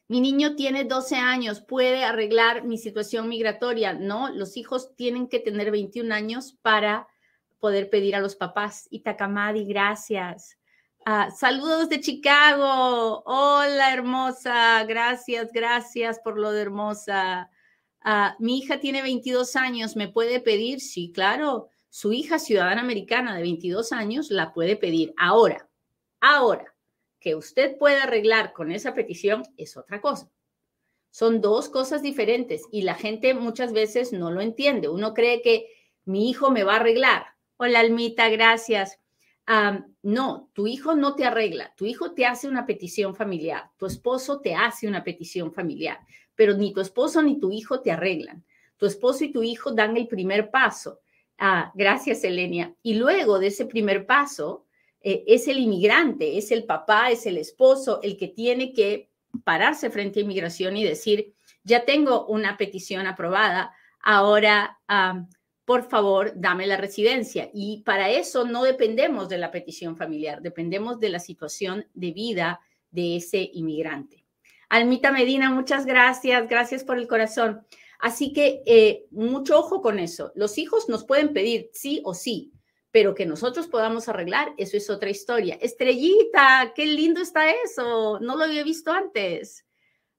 Mi 0.08 0.20
niño 0.20 0.56
tiene 0.56 0.84
12 0.84 1.16
años, 1.16 1.60
puede 1.60 2.04
arreglar 2.04 2.64
mi 2.64 2.78
situación 2.78 3.28
migratoria. 3.28 3.94
No, 3.94 4.28
los 4.28 4.56
hijos 4.56 4.94
tienen 4.96 5.28
que 5.28 5.38
tener 5.38 5.70
21 5.70 6.12
años 6.12 6.58
para 6.60 7.06
poder 7.60 7.88
pedir 7.88 8.16
a 8.16 8.20
los 8.20 8.36
papás. 8.36 8.88
Itacamadi, 8.90 9.64
gracias. 9.64 10.58
Ah, 11.04 11.32
saludos 11.32 11.88
de 11.88 12.00
Chicago. 12.00 13.24
Hola, 13.26 13.92
hermosa. 13.92 14.84
Gracias, 14.84 15.50
gracias 15.52 16.20
por 16.20 16.38
lo 16.38 16.52
de 16.52 16.62
hermosa. 16.62 17.50
Ah, 18.02 18.36
mi 18.38 18.58
hija 18.58 18.78
tiene 18.78 19.02
22 19.02 19.56
años. 19.56 19.96
¿Me 19.96 20.06
puede 20.08 20.38
pedir? 20.38 20.80
Sí, 20.80 21.10
claro. 21.12 21.70
Su 21.90 22.12
hija, 22.12 22.38
ciudadana 22.38 22.82
americana 22.82 23.34
de 23.34 23.42
22 23.42 23.90
años, 23.92 24.30
la 24.30 24.52
puede 24.52 24.76
pedir 24.76 25.12
ahora. 25.18 25.68
Ahora, 26.20 26.72
que 27.18 27.34
usted 27.34 27.76
puede 27.78 27.96
arreglar 27.96 28.52
con 28.52 28.70
esa 28.70 28.94
petición 28.94 29.42
es 29.56 29.76
otra 29.76 30.00
cosa. 30.00 30.30
Son 31.10 31.40
dos 31.40 31.68
cosas 31.68 32.02
diferentes 32.02 32.62
y 32.70 32.82
la 32.82 32.94
gente 32.94 33.34
muchas 33.34 33.72
veces 33.72 34.12
no 34.12 34.30
lo 34.30 34.40
entiende. 34.40 34.88
Uno 34.88 35.14
cree 35.14 35.42
que 35.42 35.66
mi 36.04 36.30
hijo 36.30 36.52
me 36.52 36.62
va 36.62 36.74
a 36.74 36.76
arreglar. 36.76 37.26
Hola, 37.56 37.80
Almita, 37.80 38.28
gracias. 38.28 39.00
No, 40.02 40.50
tu 40.52 40.66
hijo 40.66 40.94
no 40.94 41.14
te 41.14 41.24
arregla, 41.24 41.72
tu 41.76 41.86
hijo 41.86 42.12
te 42.12 42.26
hace 42.26 42.48
una 42.48 42.66
petición 42.66 43.14
familiar, 43.14 43.70
tu 43.76 43.86
esposo 43.86 44.40
te 44.40 44.54
hace 44.54 44.88
una 44.88 45.04
petición 45.04 45.52
familiar, 45.52 46.00
pero 46.34 46.54
ni 46.54 46.72
tu 46.72 46.80
esposo 46.80 47.22
ni 47.22 47.38
tu 47.38 47.52
hijo 47.52 47.80
te 47.80 47.92
arreglan. 47.92 48.44
Tu 48.76 48.86
esposo 48.86 49.24
y 49.24 49.30
tu 49.30 49.44
hijo 49.44 49.70
dan 49.70 49.96
el 49.96 50.08
primer 50.08 50.50
paso. 50.50 51.00
Ah, 51.38 51.70
gracias, 51.76 52.24
Elenia. 52.24 52.74
Y 52.82 52.94
luego 52.94 53.38
de 53.38 53.46
ese 53.46 53.66
primer 53.66 54.06
paso, 54.06 54.66
eh, 55.00 55.22
es 55.26 55.46
el 55.46 55.58
inmigrante, 55.58 56.36
es 56.36 56.50
el 56.50 56.64
papá, 56.64 57.10
es 57.10 57.26
el 57.26 57.38
esposo, 57.38 58.00
el 58.02 58.16
que 58.16 58.26
tiene 58.26 58.72
que 58.72 59.10
pararse 59.44 59.88
frente 59.88 60.18
a 60.18 60.22
inmigración 60.22 60.76
y 60.76 60.84
decir, 60.84 61.32
ya 61.62 61.84
tengo 61.84 62.26
una 62.26 62.56
petición 62.56 63.06
aprobada, 63.06 63.72
ahora 64.00 64.80
por 65.72 65.88
favor, 65.88 66.32
dame 66.34 66.66
la 66.66 66.76
residencia. 66.76 67.48
Y 67.54 67.80
para 67.80 68.10
eso 68.10 68.44
no 68.44 68.62
dependemos 68.62 69.30
de 69.30 69.38
la 69.38 69.50
petición 69.50 69.96
familiar, 69.96 70.42
dependemos 70.42 71.00
de 71.00 71.08
la 71.08 71.18
situación 71.18 71.86
de 71.94 72.12
vida 72.12 72.60
de 72.90 73.16
ese 73.16 73.48
inmigrante. 73.54 74.26
Almita 74.68 75.10
Medina, 75.10 75.48
muchas 75.48 75.86
gracias, 75.86 76.46
gracias 76.46 76.84
por 76.84 76.98
el 76.98 77.08
corazón. 77.08 77.66
Así 78.00 78.34
que 78.34 78.62
eh, 78.66 79.06
mucho 79.12 79.58
ojo 79.58 79.80
con 79.80 79.98
eso. 79.98 80.30
Los 80.34 80.58
hijos 80.58 80.90
nos 80.90 81.04
pueden 81.04 81.32
pedir 81.32 81.70
sí 81.72 82.02
o 82.04 82.12
sí, 82.12 82.52
pero 82.90 83.14
que 83.14 83.24
nosotros 83.24 83.66
podamos 83.66 84.10
arreglar, 84.10 84.52
eso 84.58 84.76
es 84.76 84.90
otra 84.90 85.08
historia. 85.08 85.54
Estrellita, 85.58 86.74
qué 86.74 86.84
lindo 86.84 87.22
está 87.22 87.50
eso, 87.50 88.20
no 88.20 88.36
lo 88.36 88.44
había 88.44 88.62
visto 88.62 88.92
antes. 88.92 89.64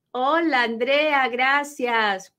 Hola, 0.09 0.63
Andrea, 0.63 1.27
gracias. 1.27 2.33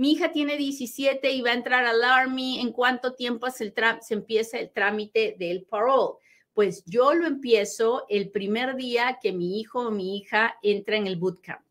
Mi 0.00 0.12
hija 0.12 0.32
tiene 0.32 0.56
17 0.56 1.30
y 1.30 1.42
va 1.42 1.50
a 1.50 1.52
entrar 1.52 1.84
al 1.84 2.02
Army. 2.02 2.58
¿En 2.58 2.72
cuánto 2.72 3.12
tiempo 3.12 3.50
se, 3.50 3.70
empieza 4.08 4.58
el 4.58 4.70
trámite 4.70 5.36
del 5.38 5.64
parole? 5.64 6.14
Pues 6.54 6.82
yo 6.86 7.12
lo 7.12 7.26
empiezo 7.26 8.06
el 8.08 8.30
primer 8.30 8.76
día 8.76 9.18
que 9.20 9.30
mi 9.32 9.60
hijo 9.60 9.88
o 9.88 9.90
mi 9.90 10.16
hija 10.16 10.56
entra 10.62 10.96
en 10.96 11.06
el 11.06 11.16
bootcamp. 11.16 11.66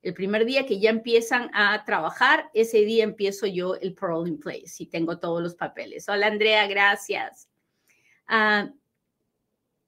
El 0.00 0.14
primer 0.14 0.44
día 0.44 0.64
que 0.64 0.78
ya 0.78 0.90
empiezan 0.90 1.50
a 1.54 1.84
trabajar, 1.84 2.50
ese 2.54 2.82
día 2.82 3.02
empiezo 3.02 3.48
yo 3.48 3.74
el 3.74 3.94
parole 3.94 4.30
in 4.30 4.38
place 4.38 4.74
y 4.78 4.86
tengo 4.86 5.18
todos 5.18 5.42
los 5.42 5.56
papeles. 5.56 6.08
Hola 6.08 6.28
Andrea, 6.28 6.68
gracias. 6.68 7.48
Ah, 8.28 8.70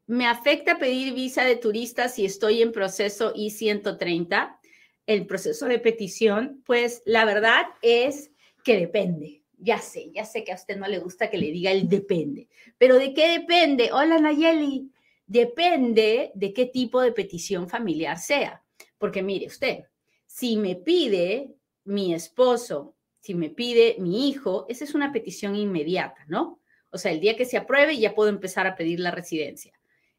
me 0.08 0.26
afecta 0.26 0.80
pedir 0.80 1.14
visa 1.14 1.44
de 1.44 1.54
turista 1.54 2.08
si 2.08 2.24
estoy 2.24 2.60
en 2.60 2.72
proceso 2.72 3.32
I-130 3.36 4.58
el 5.06 5.26
proceso 5.26 5.66
de 5.66 5.78
petición? 5.78 6.62
Pues 6.64 7.02
la 7.04 7.24
verdad 7.24 7.66
es 7.82 8.30
que 8.62 8.76
depende. 8.76 9.42
Ya 9.58 9.78
sé, 9.78 10.10
ya 10.12 10.24
sé 10.24 10.44
que 10.44 10.52
a 10.52 10.56
usted 10.56 10.76
no 10.76 10.88
le 10.88 10.98
gusta 10.98 11.30
que 11.30 11.38
le 11.38 11.50
diga 11.50 11.70
el 11.70 11.88
depende. 11.88 12.48
Pero 12.78 12.98
¿de 12.98 13.14
qué 13.14 13.28
depende? 13.28 13.90
Hola 13.92 14.18
Nayeli. 14.18 14.90
Depende 15.26 16.32
de 16.34 16.52
qué 16.52 16.66
tipo 16.66 17.00
de 17.00 17.12
petición 17.12 17.68
familiar 17.68 18.18
sea. 18.18 18.62
Porque 18.98 19.22
mire 19.22 19.46
usted, 19.46 19.84
si 20.26 20.56
me 20.56 20.76
pide 20.76 21.54
mi 21.84 22.14
esposo, 22.14 22.96
si 23.20 23.34
me 23.34 23.50
pide 23.50 23.96
mi 23.98 24.28
hijo, 24.28 24.66
esa 24.68 24.84
es 24.84 24.94
una 24.94 25.12
petición 25.12 25.56
inmediata, 25.56 26.24
¿no? 26.28 26.60
O 26.90 26.98
sea, 26.98 27.12
el 27.12 27.20
día 27.20 27.36
que 27.36 27.44
se 27.44 27.56
apruebe 27.56 27.98
ya 27.98 28.14
puedo 28.14 28.28
empezar 28.28 28.66
a 28.66 28.76
pedir 28.76 29.00
la 29.00 29.10
residencia. 29.10 29.73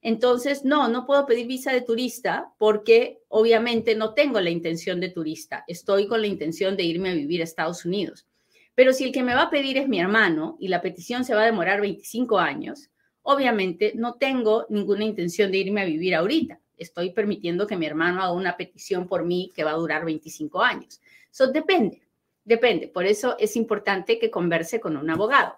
Entonces, 0.08 0.63
no, 0.63 0.88
no 0.88 1.08
puedo 1.08 1.26
pedir 1.26 1.48
visa 1.48 1.74
de 1.74 1.82
turista 1.82 2.54
porque 2.60 3.24
obviamente 3.28 3.96
no 3.96 4.13
tengo 4.13 4.39
la 4.39 4.52
intención 4.52 5.00
de 5.00 5.10
turista, 5.10 5.63
estoy 5.68 6.06
con 6.06 6.22
la 6.22 6.28
intención 6.28 6.78
de 6.78 6.84
irme 6.84 7.10
a 7.10 7.15
vivir 7.15 7.41
a 7.41 7.44
Estados 7.44 7.86
Unidos. 7.86 8.28
Pero 8.76 8.94
si 8.94 9.06
el 9.06 9.12
que 9.12 9.24
me 9.24 9.34
va 9.34 9.41
a 9.41 9.50
pedir 9.50 9.80
es 9.80 9.88
mi 9.88 10.00
hermano 10.00 10.58
y 10.60 10.68
la 10.68 10.84
petición 10.84 11.26
se 11.26 11.34
va 11.34 11.41
a 11.41 11.46
demorar 11.46 11.82
25 11.82 12.38
años, 12.38 12.91
obviamente 13.24 13.94
no 13.96 14.13
tengo 14.13 14.68
ninguna 14.70 15.06
intención 15.06 15.52
de 15.52 15.58
irme 15.58 15.82
a 15.82 15.86
vivir 15.86 16.13
ahorita. 16.13 16.60
Estoy 16.78 17.10
permitiendo 17.10 17.65
que 17.65 17.76
mi 17.76 17.88
hermano 17.88 18.22
haga 18.22 18.32
una 18.32 18.58
petición 18.58 19.08
por 19.08 19.26
mí 19.26 19.52
que 19.56 19.63
va 19.63 19.72
a 19.72 19.78
durar 19.78 20.06
25 20.06 20.62
años. 20.62 21.02
Eso 21.32 21.48
depende, 21.48 22.04
depende. 22.44 22.88
Por 22.89 23.08
eso 23.08 23.38
es 23.39 23.56
importante 23.56 24.20
que 24.20 24.30
converse 24.30 24.80
con 24.80 24.98
un 24.98 25.10
abogado. 25.10 25.56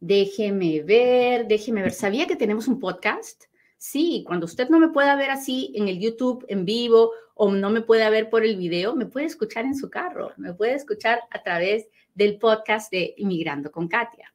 Déjeme 0.00 0.82
ver, 0.82 1.46
déjeme 1.46 1.82
ver. 1.82 1.92
¿Sabía 1.92 2.26
que 2.26 2.36
tenemos 2.36 2.68
un 2.68 2.78
podcast? 2.78 3.44
Sí, 3.78 4.24
cuando 4.26 4.46
usted 4.46 4.68
no 4.68 4.78
me 4.78 4.88
pueda 4.88 5.16
ver 5.16 5.30
así 5.30 5.72
en 5.74 5.88
el 5.88 5.98
YouTube 5.98 6.44
en 6.48 6.64
vivo 6.64 7.12
o 7.34 7.50
no 7.50 7.70
me 7.70 7.82
pueda 7.82 8.10
ver 8.10 8.30
por 8.30 8.44
el 8.44 8.56
video, 8.56 8.94
me 8.94 9.06
puede 9.06 9.26
escuchar 9.26 9.64
en 9.64 9.76
su 9.76 9.90
carro, 9.90 10.32
me 10.36 10.54
puede 10.54 10.74
escuchar 10.74 11.20
a 11.30 11.42
través 11.42 11.86
del 12.14 12.38
podcast 12.38 12.90
de 12.90 13.14
Inmigrando 13.18 13.70
con 13.70 13.88
Katia. 13.88 14.32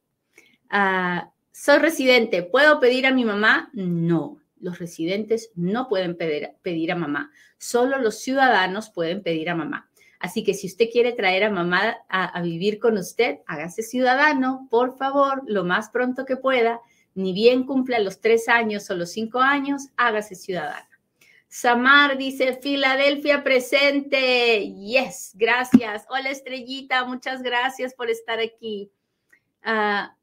Ah, 0.70 1.32
soy 1.52 1.80
residente, 1.80 2.44
¿puedo 2.44 2.80
pedir 2.80 3.06
a 3.06 3.12
mi 3.12 3.26
mamá? 3.26 3.70
No, 3.74 4.40
los 4.60 4.80
residentes 4.80 5.52
no 5.56 5.90
pueden 5.90 6.16
pedir, 6.16 6.52
pedir 6.62 6.92
a 6.92 6.96
mamá, 6.96 7.32
solo 7.58 7.98
los 7.98 8.20
ciudadanos 8.20 8.90
pueden 8.90 9.22
pedir 9.22 9.50
a 9.50 9.56
mamá. 9.56 9.91
Así 10.22 10.44
que 10.44 10.54
si 10.54 10.68
usted 10.68 10.90
quiere 10.92 11.14
traer 11.14 11.44
a 11.44 11.50
mamá 11.50 11.98
a, 12.08 12.40
vivir 12.44 12.80
con 12.80 12.96
usted, 12.98 13.40
hágase 13.48 13.82
ciudadano, 13.82 14.68
por 14.70 14.96
favor, 14.96 15.42
lo 15.48 15.64
más 15.64 15.90
pronto 15.90 16.26
que 16.26 16.38
pueda. 16.38 16.80
Ni 17.16 17.34
bien 17.34 17.66
cumpla 17.66 18.00
los 18.00 18.22
tres 18.22 18.48
años 18.48 18.90
o 18.92 18.96
los 18.96 19.12
cinco 19.12 19.40
años, 19.40 19.88
hágase 19.98 20.36
ciudadana. 20.36 20.88
Samar 21.48 22.18
dice, 22.18 22.54
Filadelfia 22.54 23.44
presente. 23.44 24.72
Yes, 24.76 25.32
gracias. 25.34 26.06
Hola 26.08 26.30
Estrellita, 26.30 27.04
muchas 27.04 27.42
gracias 27.42 27.96
por 27.96 28.12
estar 28.12 28.40
aquí. 28.40 28.92
Ah, 29.64 30.16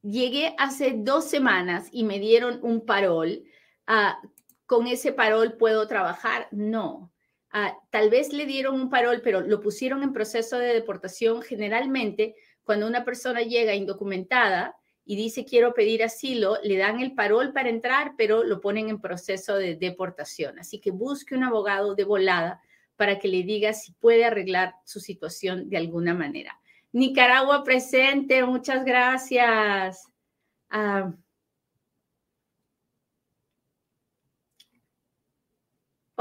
llegué 0.00 0.54
hace 0.58 0.94
dos 0.96 1.28
semanas 1.28 1.88
y 1.92 2.04
me 2.04 2.18
dieron 2.18 2.60
un 2.62 2.84
parol. 2.86 3.44
Uh, 3.86 4.26
con 4.72 4.86
ese 4.86 5.12
parol 5.12 5.58
puedo 5.58 5.86
trabajar. 5.86 6.48
No. 6.50 7.12
Ah, 7.50 7.76
tal 7.90 8.08
vez 8.08 8.32
le 8.32 8.46
dieron 8.46 8.80
un 8.80 8.88
parol, 8.88 9.20
pero 9.22 9.42
lo 9.42 9.60
pusieron 9.60 10.02
en 10.02 10.14
proceso 10.14 10.56
de 10.56 10.72
deportación. 10.72 11.42
Generalmente, 11.42 12.36
cuando 12.64 12.86
una 12.86 13.04
persona 13.04 13.42
llega 13.42 13.74
indocumentada 13.74 14.74
y 15.04 15.16
dice 15.16 15.44
quiero 15.44 15.74
pedir 15.74 16.02
asilo, 16.02 16.56
le 16.62 16.78
dan 16.78 17.00
el 17.00 17.14
parol 17.14 17.52
para 17.52 17.68
entrar, 17.68 18.14
pero 18.16 18.44
lo 18.44 18.62
ponen 18.62 18.88
en 18.88 18.98
proceso 18.98 19.56
de 19.56 19.76
deportación. 19.76 20.58
Así 20.58 20.80
que 20.80 20.90
busque 20.90 21.34
un 21.34 21.44
abogado 21.44 21.94
de 21.94 22.04
volada 22.04 22.62
para 22.96 23.18
que 23.18 23.28
le 23.28 23.42
diga 23.42 23.74
si 23.74 23.92
puede 23.92 24.24
arreglar 24.24 24.76
su 24.86 25.00
situación 25.00 25.68
de 25.68 25.76
alguna 25.76 26.14
manera. 26.14 26.58
Nicaragua 26.92 27.62
presente, 27.62 28.42
muchas 28.42 28.86
gracias. 28.86 30.06
Ah, 30.70 31.12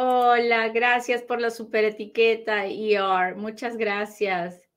Hola, 0.03 0.69
gracias 0.69 1.21
por 1.21 1.39
la 1.39 1.51
super 1.51 1.83
etiqueta, 1.85 2.65
ER. 2.65 3.35
Muchas 3.35 3.77
gracias. 3.77 4.67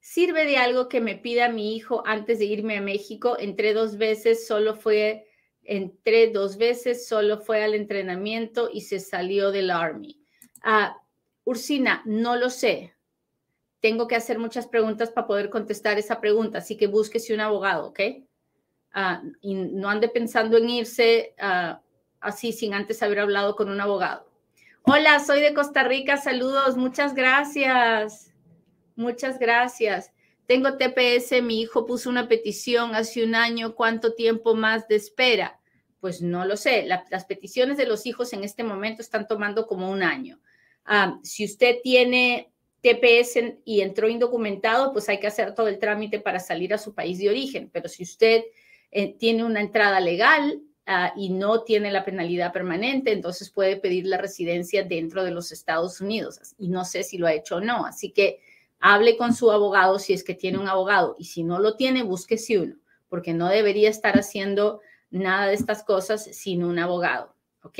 ¿Sirve 0.00 0.44
de 0.44 0.58
algo 0.58 0.90
que 0.90 1.00
me 1.00 1.16
pida 1.16 1.48
mi 1.48 1.74
hijo 1.74 2.02
antes 2.06 2.40
de 2.40 2.44
irme 2.44 2.76
a 2.76 2.82
México? 2.82 3.38
Entré 3.38 3.72
dos 3.72 3.96
veces, 3.96 4.46
solo 4.46 4.74
fue, 4.74 5.26
entré 5.62 6.30
dos 6.30 6.58
veces, 6.58 7.08
solo 7.08 7.38
fue 7.38 7.64
al 7.64 7.72
entrenamiento 7.72 8.68
y 8.70 8.82
se 8.82 9.00
salió 9.00 9.50
del 9.50 9.70
Army. 9.70 10.20
Ah, 10.62 11.02
Ursina, 11.44 12.02
no 12.04 12.36
lo 12.36 12.50
sé. 12.50 12.92
Tengo 13.80 14.06
que 14.08 14.16
hacer 14.16 14.38
muchas 14.38 14.66
preguntas 14.66 15.10
para 15.10 15.26
poder 15.26 15.48
contestar 15.48 15.98
esa 15.98 16.20
pregunta, 16.20 16.58
así 16.58 16.76
que 16.76 16.86
búsquese 16.86 17.32
un 17.32 17.40
abogado, 17.40 17.86
¿ok? 17.86 18.00
Ah, 18.92 19.22
y 19.40 19.54
no 19.54 19.88
ande 19.88 20.10
pensando 20.10 20.58
en 20.58 20.68
irse. 20.68 21.34
Uh, 21.40 21.85
así 22.26 22.52
sin 22.52 22.74
antes 22.74 23.02
haber 23.02 23.20
hablado 23.20 23.56
con 23.56 23.68
un 23.68 23.80
abogado. 23.80 24.28
Hola, 24.82 25.18
soy 25.20 25.40
de 25.40 25.54
Costa 25.54 25.82
Rica, 25.82 26.16
saludos, 26.16 26.76
muchas 26.76 27.14
gracias. 27.14 28.32
Muchas 28.94 29.38
gracias. 29.38 30.12
Tengo 30.46 30.76
TPS, 30.76 31.42
mi 31.42 31.60
hijo 31.60 31.86
puso 31.86 32.08
una 32.08 32.28
petición 32.28 32.94
hace 32.94 33.24
un 33.24 33.34
año, 33.34 33.74
¿cuánto 33.74 34.14
tiempo 34.14 34.54
más 34.54 34.86
de 34.88 34.96
espera? 34.96 35.58
Pues 36.00 36.22
no 36.22 36.44
lo 36.44 36.56
sé, 36.56 36.86
las 36.86 37.24
peticiones 37.24 37.76
de 37.76 37.86
los 37.86 38.06
hijos 38.06 38.32
en 38.32 38.44
este 38.44 38.62
momento 38.62 39.02
están 39.02 39.26
tomando 39.26 39.66
como 39.66 39.90
un 39.90 40.02
año. 40.02 40.38
Ah, 40.84 41.18
si 41.22 41.44
usted 41.44 41.78
tiene 41.82 42.52
TPS 42.80 43.56
y 43.64 43.80
entró 43.80 44.08
indocumentado, 44.08 44.92
pues 44.92 45.08
hay 45.08 45.18
que 45.18 45.26
hacer 45.26 45.54
todo 45.54 45.66
el 45.66 45.80
trámite 45.80 46.20
para 46.20 46.38
salir 46.38 46.72
a 46.72 46.78
su 46.78 46.94
país 46.94 47.18
de 47.18 47.28
origen. 47.28 47.68
Pero 47.72 47.88
si 47.88 48.04
usted 48.04 48.44
eh, 48.92 49.16
tiene 49.18 49.42
una 49.42 49.60
entrada 49.60 49.98
legal, 49.98 50.62
Ah, 50.88 51.12
y 51.16 51.30
no 51.30 51.64
tiene 51.64 51.90
la 51.90 52.04
penalidad 52.04 52.52
permanente, 52.52 53.10
entonces 53.10 53.50
puede 53.50 53.76
pedir 53.76 54.06
la 54.06 54.18
residencia 54.18 54.84
dentro 54.84 55.24
de 55.24 55.32
los 55.32 55.50
Estados 55.50 56.00
Unidos. 56.00 56.38
Y 56.58 56.68
no 56.68 56.84
sé 56.84 57.02
si 57.02 57.18
lo 57.18 57.26
ha 57.26 57.34
hecho 57.34 57.56
o 57.56 57.60
no. 57.60 57.84
Así 57.84 58.12
que 58.12 58.40
hable 58.78 59.16
con 59.16 59.34
su 59.34 59.50
abogado 59.50 59.98
si 59.98 60.12
es 60.12 60.22
que 60.22 60.34
tiene 60.34 60.58
un 60.58 60.68
abogado 60.68 61.16
y 61.18 61.24
si 61.24 61.42
no 61.42 61.58
lo 61.58 61.74
tiene, 61.74 62.04
búsquese 62.04 62.58
uno, 62.58 62.76
porque 63.08 63.34
no 63.34 63.48
debería 63.48 63.90
estar 63.90 64.16
haciendo 64.16 64.80
nada 65.10 65.48
de 65.48 65.54
estas 65.54 65.82
cosas 65.82 66.22
sin 66.22 66.62
un 66.62 66.78
abogado, 66.78 67.34
¿ok? 67.62 67.78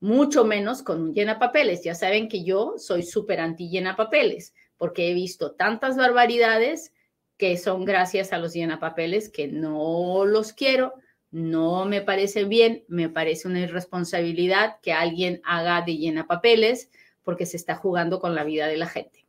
Mucho 0.00 0.44
menos 0.44 0.82
con 0.82 1.00
un 1.00 1.14
llena 1.14 1.38
papeles. 1.38 1.82
Ya 1.84 1.94
saben 1.94 2.28
que 2.28 2.44
yo 2.44 2.74
soy 2.76 3.02
súper 3.02 3.40
anti 3.40 3.70
llena 3.70 3.96
papeles, 3.96 4.52
porque 4.76 5.10
he 5.10 5.14
visto 5.14 5.52
tantas 5.52 5.96
barbaridades 5.96 6.92
que 7.38 7.56
son 7.56 7.86
gracias 7.86 8.34
a 8.34 8.38
los 8.38 8.52
llena 8.52 8.78
papeles 8.78 9.30
que 9.30 9.48
no 9.48 10.26
los 10.26 10.52
quiero, 10.52 10.92
no 11.30 11.84
me 11.84 12.02
parece 12.02 12.44
bien, 12.44 12.84
me 12.88 13.08
parece 13.08 13.46
una 13.46 13.60
irresponsabilidad 13.60 14.76
que 14.82 14.92
alguien 14.92 15.40
haga 15.44 15.82
de 15.82 15.96
llena 15.96 16.26
papeles 16.26 16.90
porque 17.22 17.46
se 17.46 17.56
está 17.56 17.76
jugando 17.76 18.18
con 18.18 18.34
la 18.34 18.44
vida 18.44 18.66
de 18.66 18.76
la 18.76 18.86
gente. 18.86 19.26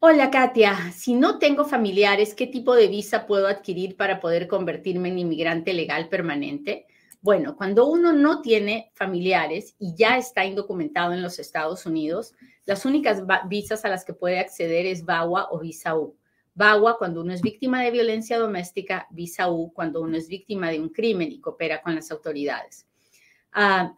Hola 0.00 0.30
Katia, 0.30 0.92
si 0.92 1.14
no 1.14 1.38
tengo 1.38 1.64
familiares, 1.64 2.34
¿qué 2.34 2.46
tipo 2.46 2.74
de 2.76 2.86
visa 2.86 3.26
puedo 3.26 3.48
adquirir 3.48 3.96
para 3.96 4.20
poder 4.20 4.46
convertirme 4.46 5.08
en 5.08 5.18
inmigrante 5.18 5.72
legal 5.72 6.08
permanente? 6.08 6.86
Bueno, 7.20 7.56
cuando 7.56 7.86
uno 7.88 8.12
no 8.12 8.40
tiene 8.40 8.92
familiares 8.94 9.74
y 9.78 9.96
ya 9.96 10.16
está 10.16 10.44
indocumentado 10.44 11.14
en 11.14 11.22
los 11.22 11.40
Estados 11.40 11.84
Unidos, 11.84 12.34
las 12.64 12.84
únicas 12.84 13.24
visas 13.48 13.84
a 13.84 13.88
las 13.88 14.04
que 14.04 14.12
puede 14.12 14.38
acceder 14.38 14.86
es 14.86 15.04
VAWA 15.04 15.48
o 15.50 15.58
Visa 15.58 15.96
U. 15.96 16.17
VAWA 16.58 16.98
cuando 16.98 17.20
uno 17.20 17.32
es 17.32 17.40
víctima 17.40 17.84
de 17.84 17.92
violencia 17.92 18.36
doméstica, 18.36 19.06
Visa 19.10 19.46
cuando 19.72 20.02
uno 20.02 20.16
es 20.16 20.28
víctima 20.28 20.70
de 20.70 20.80
un 20.80 20.88
crimen 20.88 21.30
y 21.30 21.40
coopera 21.40 21.80
con 21.80 21.94
las 21.94 22.10
autoridades. 22.10 22.86
Ah, 23.52 23.96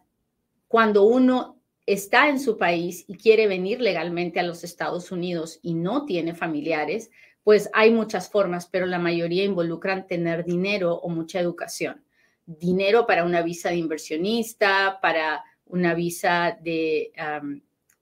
cuando 0.67 1.03
uno 1.03 1.59
está 1.87 2.29
en 2.29 2.39
su 2.39 2.59
país 2.59 3.03
y 3.07 3.17
quiere 3.17 3.47
venir 3.47 3.81
legalmente 3.81 4.39
a 4.39 4.43
los 4.43 4.63
Estados 4.63 5.11
Unidos 5.11 5.59
y 5.63 5.73
no 5.73 6.05
tiene 6.05 6.35
familiares, 6.35 7.09
pues 7.43 7.67
hay 7.73 7.89
muchas 7.89 8.29
formas, 8.29 8.67
pero 8.67 8.85
la 8.85 8.99
mayoría 8.99 9.43
involucran 9.43 10.05
tener 10.05 10.45
dinero 10.45 10.93
o 10.93 11.09
mucha 11.09 11.39
educación. 11.39 12.05
Dinero 12.45 13.07
para 13.07 13.25
una 13.25 13.41
visa 13.41 13.69
de 13.69 13.77
inversionista, 13.77 14.99
para 15.01 15.43
una 15.65 15.95
visa 15.95 16.55
de, 16.61 17.11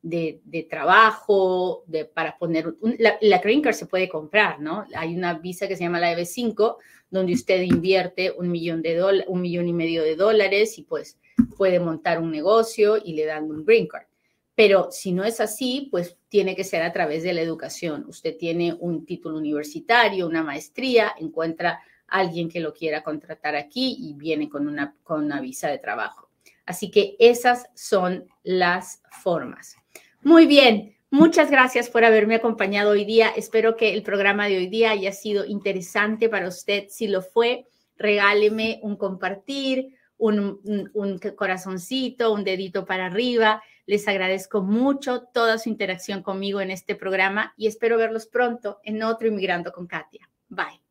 de, 0.01 0.67
trabajo, 0.69 1.83
para 2.13 2.37
poner... 2.37 2.73
la, 2.99 3.17
la, 3.21 3.37
Green 3.39 3.61
Card 3.61 3.75
se 3.75 3.85
puede 3.85 4.07
comprar, 4.07 4.59
¿no? 4.59 4.85
Hay 4.95 5.15
una 5.15 5.33
visa 5.33 5.67
que 5.67 5.75
se 5.75 5.83
llama 5.83 5.99
la 5.99 6.13
EB5, 6.13 6.77
donde 7.09 7.33
usted 7.33 7.61
invierte 7.61 8.31
un 8.31 8.49
millón, 8.49 8.81
de 8.81 9.23
un 9.27 9.41
millón 9.41 9.67
y 9.67 9.73
medio 9.73 10.03
de 10.03 10.15
dólares 10.15 10.77
y 10.77 10.83
pues 10.83 11.17
puede 11.57 11.79
montar 11.79 12.21
un 12.21 12.31
negocio 12.31 12.97
y 13.03 13.13
le 13.13 13.25
dan 13.25 13.45
un 13.45 13.65
green 13.65 13.87
card. 13.87 14.05
Pero 14.55 14.89
si 14.91 15.13
no 15.13 15.23
es 15.23 15.39
así, 15.39 15.87
pues 15.89 16.17
tiene 16.27 16.55
que 16.55 16.65
ser 16.65 16.83
a 16.83 16.91
través 16.91 17.23
de 17.23 17.33
la 17.33 17.41
educación. 17.41 18.05
Usted 18.07 18.35
tiene 18.37 18.75
un 18.77 19.05
título 19.05 19.37
universitario, 19.37 20.27
una 20.27 20.43
maestría, 20.43 21.13
encuentra 21.17 21.81
alguien 22.07 22.49
que 22.49 22.59
lo 22.59 22.73
quiera 22.73 23.03
contratar 23.03 23.55
aquí 23.55 23.95
y 23.99 24.13
viene 24.13 24.49
con 24.49 24.67
una, 24.67 24.95
con 25.03 25.23
una 25.23 25.39
visa 25.39 25.69
de 25.69 25.77
trabajo. 25.77 26.29
Así 26.65 26.91
que 26.91 27.15
esas 27.19 27.69
son 27.73 28.27
las 28.43 29.01
formas. 29.23 29.75
Muy 30.21 30.45
bien, 30.47 30.95
muchas 31.09 31.49
gracias 31.49 31.89
por 31.89 32.03
haberme 32.03 32.35
acompañado 32.35 32.91
hoy 32.91 33.05
día. 33.05 33.29
Espero 33.29 33.77
que 33.77 33.93
el 33.93 34.03
programa 34.03 34.47
de 34.47 34.57
hoy 34.57 34.67
día 34.67 34.91
haya 34.91 35.11
sido 35.11 35.45
interesante 35.45 36.27
para 36.27 36.47
usted. 36.47 36.85
Si 36.89 37.07
lo 37.07 37.21
fue, 37.21 37.65
regáleme 37.97 38.79
un 38.83 38.97
compartir, 38.97 39.95
un, 40.17 40.59
corazoncito, 41.35 42.33
un 42.33 42.43
dedito 42.43 42.85
para 42.85 43.05
arriba. 43.05 43.63
Les 43.85 44.07
agradezco 44.07 44.61
mucho 44.61 45.23
toda 45.33 45.57
su 45.57 45.69
interacción 45.69 46.21
conmigo 46.21 46.61
en 46.61 46.71
este 46.71 46.95
programa 46.95 47.53
y 47.57 47.67
espero 47.67 47.97
verlos 47.97 48.27
pronto 48.27 48.79
en 48.83 49.01
otro 49.03 49.27
Inmigrando 49.27 49.71
con 49.71 49.87
Katia. 49.87 50.29
Bye. 50.49 50.81